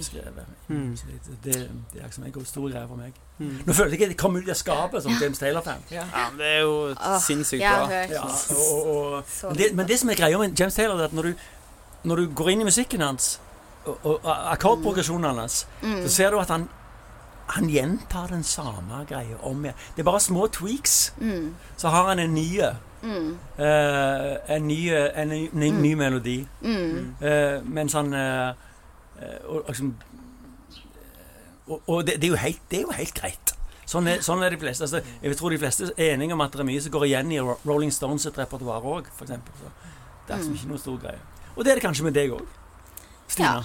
Skrevet. 0.03 0.47
Mm. 0.69 0.91
Det, 0.91 1.37
det, 1.45 1.55
det 1.93 2.01
er 2.01 2.05
liksom 2.05 2.25
en 2.25 2.45
stor 2.45 2.69
greie 2.69 2.89
for 2.89 2.97
meg. 2.97 3.13
Mm. 3.39 3.61
Nå 3.67 3.73
føler 3.73 3.91
jeg 3.91 4.03
at 4.03 4.09
jeg 4.15 4.17
kom 4.17 4.37
ut 4.37 4.49
av 4.49 4.59
skapet 4.59 5.03
som 5.03 5.13
James 5.23 5.39
Taylor-fan. 5.39 5.85
Ja. 5.91 6.05
Ja, 6.15 6.27
men 6.31 6.41
det 6.41 6.47
er 6.47 6.61
jo 6.61 6.75
oh, 6.91 7.21
sinnssykt 7.27 7.63
bra. 7.65 8.03
Ja, 8.11 8.25
og, 8.25 8.91
og, 8.97 9.25
men, 9.49 9.59
det, 9.59 9.71
men 9.77 9.89
det 9.89 10.01
som 10.01 10.11
er 10.11 10.21
greia 10.21 10.39
med 10.39 10.59
James 10.61 10.75
Taylor, 10.75 10.99
er 10.99 11.05
at 11.11 11.17
når 11.17 11.31
du, 11.31 11.33
når 12.05 12.17
du 12.17 12.35
går 12.35 12.53
inn 12.55 12.61
i 12.61 12.69
musikken 12.69 13.01
hans, 13.01 13.41
og, 13.85 13.97
og 14.05 14.21
akkordprogresjonen 14.53 15.41
hans, 15.41 15.67
mm. 15.83 16.03
så 16.05 16.15
ser 16.15 16.31
du 16.31 16.41
at 16.41 16.53
han 16.53 16.69
han 17.51 17.67
gjentar 17.67 18.29
den 18.31 18.45
samme 18.47 19.01
greia 19.09 19.35
om 19.43 19.65
igjen. 19.65 19.79
Det 19.97 20.05
er 20.05 20.07
bare 20.07 20.21
små 20.23 20.47
tweaks. 20.47 21.15
Mm. 21.19 21.55
Så 21.77 21.89
har 21.89 22.07
han 22.13 22.19
en 22.23 22.35
ny 22.35 22.61
Mm. 23.03 23.39
Uh, 23.59 24.57
En 24.57 24.67
ny, 24.69 24.91
en 24.93 25.29
ny, 25.29 25.49
ny, 25.53 25.71
ny 25.71 25.95
melodi. 25.95 26.47
Mm. 26.63 27.15
Uh, 27.23 27.65
mens 27.65 27.93
han 27.93 28.15
eh, 28.15 28.53
og, 29.45 29.65
liksom, 29.69 29.95
og, 31.67 31.81
og 31.87 32.07
det, 32.07 32.17
det, 32.21 32.29
er 32.29 32.35
jo 32.35 32.41
helt, 32.41 32.63
det 32.71 32.79
er 32.81 32.87
jo 32.87 32.95
helt 32.97 33.15
greit. 33.15 33.55
Sånn 33.91 34.07
er, 34.07 34.21
sånn 34.23 34.43
er 34.47 34.55
de 34.55 34.61
fleste. 34.63 34.87
Altså, 34.87 35.01
jeg 35.23 35.37
tror 35.39 35.51
de 35.51 35.59
fleste 35.59 35.89
er 35.97 36.15
enige 36.15 36.37
om 36.37 36.43
at 36.45 36.55
det 36.55 36.63
er 36.63 36.69
mye 36.69 36.83
som 36.83 36.93
går 36.95 37.09
igjen 37.09 37.33
i 37.35 37.41
Rolling 37.43 37.91
Stones 37.95 38.23
sitt 38.27 38.39
repertoar 38.39 38.87
òg, 38.87 39.09
f.eks. 39.17 39.33
Det 39.35 40.35
er 40.35 40.39
liksom 40.39 40.55
ikke 40.55 40.71
noe 40.71 40.83
stor 40.83 41.01
greie. 41.03 41.19
Og 41.57 41.67
det 41.67 41.73
er 41.73 41.81
det 41.81 41.85
kanskje 41.85 42.07
med 42.07 42.15
deg 42.15 42.37
òg, 42.37 42.47
Stina. 43.31 43.65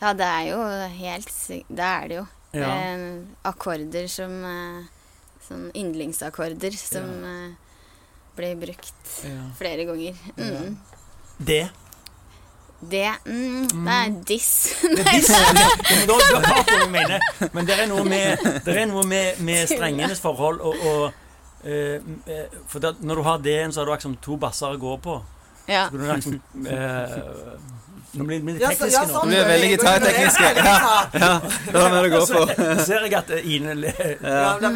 Ja, 0.00 0.10
det 0.18 0.26
er 0.26 0.48
jo 0.50 0.58
helt 0.98 1.30
sykt. 1.32 1.70
Det 1.72 1.86
er 1.86 2.10
det 2.10 2.18
jo. 2.18 2.26
Ja. 2.56 2.68
Eh, 2.72 3.06
akkorder 3.48 4.06
som 4.08 4.32
eh, 4.48 4.84
Sånn 5.46 5.68
yndlingsakkorder 5.78 6.74
som 6.74 7.10
eh, 7.26 7.52
blir 8.34 8.56
brukt 8.58 9.10
Ja. 9.22 9.44
flere 9.58 9.84
ganger. 9.86 10.16
Mm. 10.34 10.72
Det. 11.38 11.68
Det 12.80 13.08
mm, 13.24 13.68
Det 13.68 13.92
er 13.92 14.10
diss. 14.28 14.76
Det 14.82 15.00
er 15.00 15.12
disse, 15.16 15.38
men 15.90 16.02
da, 16.08 16.16
da 16.32 16.40
har 16.44 16.72
jeg 16.72 16.90
mener. 16.92 17.22
Men 17.52 17.68
det 17.68 17.78
er 17.80 17.86
noe 17.88 18.04
med, 18.04 18.50
det 18.66 18.74
er 18.76 18.90
noe 18.90 19.06
med, 19.06 19.40
med 19.40 19.70
strengenes 19.70 20.20
forhold 20.20 20.60
og, 20.60 20.84
og 20.90 21.06
eh, 21.64 21.96
eh, 22.28 22.58
For 22.68 22.84
da, 22.84 22.92
når 23.00 23.14
du 23.14 23.22
har 23.26 23.40
det, 23.44 23.56
så 23.74 23.80
har 23.80 23.88
du 23.88 23.94
liksom 23.96 24.18
to 24.22 24.36
basser 24.36 24.76
å 24.76 24.80
gå 24.80 24.98
på. 25.02 25.16
ja. 25.68 25.88
Så 25.90 25.96
du 25.96 26.04
liksom, 26.04 26.40
uh, 26.68 27.56
nå 28.16 28.24
blir 28.24 28.40
vi 28.40 28.58
Ja, 28.60 28.68
tekniske 28.68 28.92
ja, 28.92 29.06
nå. 29.06 29.14
sånn 29.14 29.32
Vi 29.32 29.38
er 29.40 29.48
veldig 29.50 29.70
gitartekniske. 29.74 30.52
Ja. 30.56 30.76
Ja, 31.16 31.32
det 31.72 31.80
er 31.80 31.96
det 31.96 32.02
å 32.02 32.12
gå 32.12 32.20
på. 32.28 32.44
Så 32.52 32.84
ser 32.86 33.08
jeg 33.08 33.16
at 33.18 33.32
Ine 33.42 33.74
ler. 33.76 34.04
Ja, 34.20 34.56
det 34.60 34.70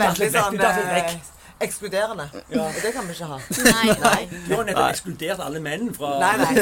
eh, 1.61 1.67
ekskluderende. 1.67 2.27
Ja. 2.51 2.63
Og 2.67 2.75
det 2.83 2.93
kan 2.95 3.07
vi 3.09 3.13
ikke 3.13 3.29
ha. 3.31 3.39
Nei, 3.65 3.95
nei. 4.01 4.29
Du 4.49 4.55
har 4.57 4.65
nettopp 4.65 4.91
ekskludert 4.95 5.41
alle 5.45 5.61
menn 5.61 5.91
fra 5.95 6.15
Nei, 6.21 6.37
nei. 6.41 6.55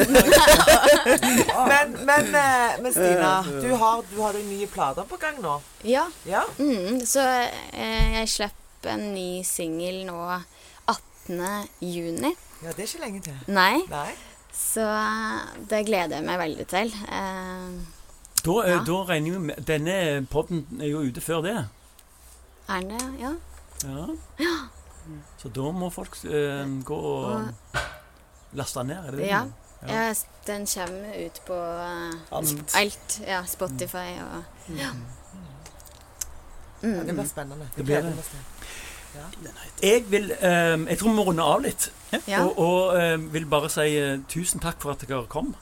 Men, 1.69 1.97
men, 2.07 2.35
eh, 2.35 2.79
men 2.83 2.93
Stina, 2.93 3.33
du 3.63 3.71
har, 3.81 4.03
du 4.11 4.21
har 4.23 4.39
nye 4.45 4.67
plater 4.71 5.07
på 5.09 5.17
gang 5.21 5.39
nå. 5.43 5.59
Ja. 5.87 6.07
Ja? 6.29 6.43
Mm, 6.59 7.01
så 7.07 7.25
eh, 7.25 8.15
jeg 8.19 8.29
slapp 8.35 8.89
en 8.89 9.09
ny 9.15 9.43
singel 9.47 10.05
nå 10.07 10.19
18. 10.87 11.69
juni. 11.81 12.35
Ja, 12.63 12.73
det 12.75 12.83
er 12.85 12.89
ikke 12.89 13.03
lenge 13.05 13.21
til. 13.23 13.39
Nei, 13.55 13.83
Nei. 13.91 14.11
så 14.55 14.87
det 15.71 15.85
gleder 15.87 16.19
jeg 16.19 16.27
meg 16.27 16.39
veldig 16.43 16.67
til. 16.75 16.93
Eh, 17.09 17.79
Da, 18.39 18.53
eh, 18.63 18.71
Ja. 18.71 18.79
da 18.87 18.97
regner 19.09 19.33
vi 19.35 19.39
med 19.49 19.65
Denne 19.67 19.95
poden 20.31 20.61
er 20.81 20.87
jo 20.93 21.01
ute 21.03 21.21
før 21.21 21.43
det. 21.43 21.57
er 22.69 22.81
den 22.81 22.89
det 22.89 23.21
Ja. 23.21 23.33
Ja. 23.83 24.07
Ja. 24.39 24.55
Så 25.39 25.49
da 25.55 25.71
må 25.73 25.91
folk 25.91 26.17
eh, 26.25 26.67
gå 26.85 26.99
og 26.99 27.49
laste 28.59 28.85
ned, 28.85 28.97
er 29.07 29.11
det 29.11 29.21
det? 29.21 29.27
Ja. 29.31 29.43
Ja. 29.87 30.09
ja. 30.09 30.15
Den 30.47 30.65
kommer 30.67 31.27
ut 31.27 31.41
på 31.47 31.55
uh, 31.55 32.15
Alt. 32.39 32.75
alt. 32.77 33.21
Ja, 33.27 33.43
Spotify 33.47 34.11
og 34.25 34.45
Ja. 34.77 34.91
Ja, 36.83 36.89
det 36.89 37.07
Mm. 37.07 37.17
blir 37.17 37.27
spennende. 37.27 37.69
Det 37.77 37.85
blir 37.85 38.01
det. 38.03 38.15
Jeg 39.83 40.05
vil 40.11 40.33
um, 40.33 40.89
Jeg 40.89 40.99
tror 40.99 41.09
vi 41.11 41.15
må 41.17 41.23
runde 41.27 41.43
av 41.43 41.61
litt. 41.63 41.89
Ja. 42.29 42.45
Og, 42.45 42.59
og 42.59 43.15
um, 43.15 43.33
vil 43.33 43.47
bare 43.51 43.69
si 43.73 43.89
uh, 43.99 44.19
tusen 44.31 44.61
takk 44.63 44.81
for 44.83 44.95
at 44.95 45.03
dere 45.09 45.27
kom. 45.27 45.55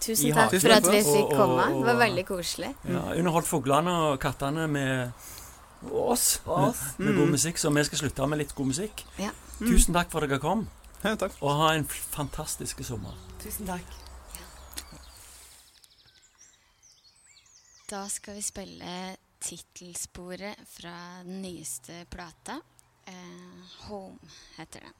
Tusen 0.00 0.32
takk 0.34 0.54
for 0.60 0.74
at 0.76 0.86
vi 0.92 1.02
fikk 1.06 1.34
komme. 1.36 1.66
Det 1.66 1.86
var 1.86 1.98
veldig 2.04 2.24
koselig. 2.26 2.70
Ja, 2.88 3.02
underholdt 3.18 3.46
fuglene 3.50 3.96
og 4.08 4.18
kattene 4.22 4.68
med 4.70 5.10
oss. 5.90 6.40
Og 6.46 6.68
oss. 6.68 6.82
Med, 6.98 7.06
med 7.06 7.14
god 7.16 7.24
Mm. 7.26 7.30
musikk, 7.32 7.58
så 7.58 7.70
vi 7.74 7.84
skal 7.84 7.98
slutte 7.98 8.26
med 8.26 8.38
litt 8.38 8.54
god 8.54 8.66
musikk. 8.66 9.04
Ja. 9.18 9.30
Tusen 9.58 9.94
takk 9.94 10.10
for 10.10 10.22
at 10.22 10.28
dere 10.30 10.38
kom, 10.40 10.68
Ja, 11.04 11.14
takk. 11.16 11.32
og 11.42 11.50
ha 11.56 11.74
en 11.74 11.84
fantastisk 11.88 12.84
sommer. 12.84 13.14
Tusen 13.42 13.66
takk. 13.66 13.82
Da 17.90 18.06
skal 18.08 18.34
vi 18.38 18.42
spille 18.42 19.16
tittelsporet 19.42 20.56
fra 20.70 20.94
den 21.24 21.42
nyeste 21.42 22.04
plata. 22.10 22.60
Eh, 23.06 23.78
Home 23.88 24.18
heter 24.56 24.80
den. 24.80 24.94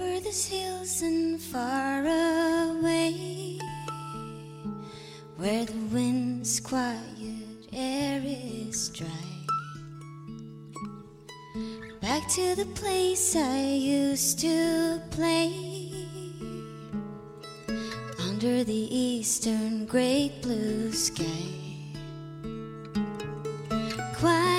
Over 0.00 0.20
these 0.20 0.48
hills 0.48 1.02
and 1.02 1.38
far 1.38 2.00
away, 2.00 3.58
where 5.36 5.66
the 5.66 5.76
wind's 5.92 6.58
quiet, 6.58 7.68
air 7.72 8.22
is 8.24 8.88
dry. 8.88 9.06
Back 12.00 12.26
to 12.30 12.54
the 12.54 12.64
place 12.74 13.36
I 13.36 13.62
used 13.62 14.38
to 14.40 15.02
play, 15.10 15.52
under 18.20 18.64
the 18.64 18.88
eastern 18.90 19.84
great 19.84 20.40
blue 20.40 20.92
sky. 20.92 21.26
Quiet, 24.16 24.49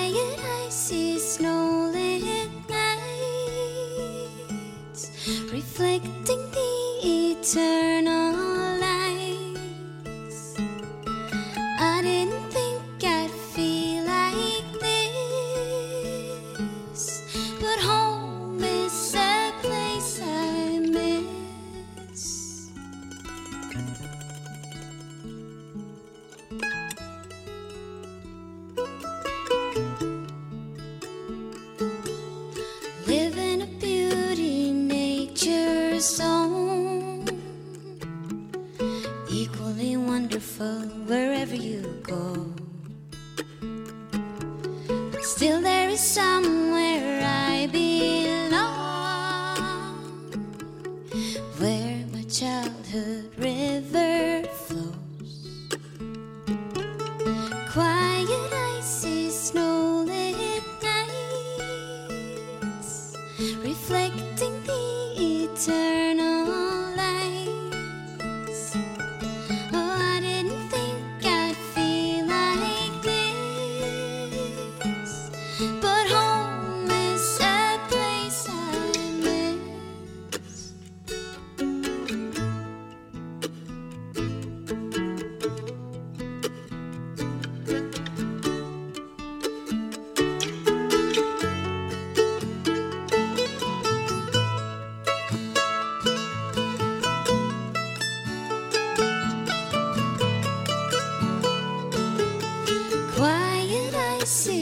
sim. 104.32 104.61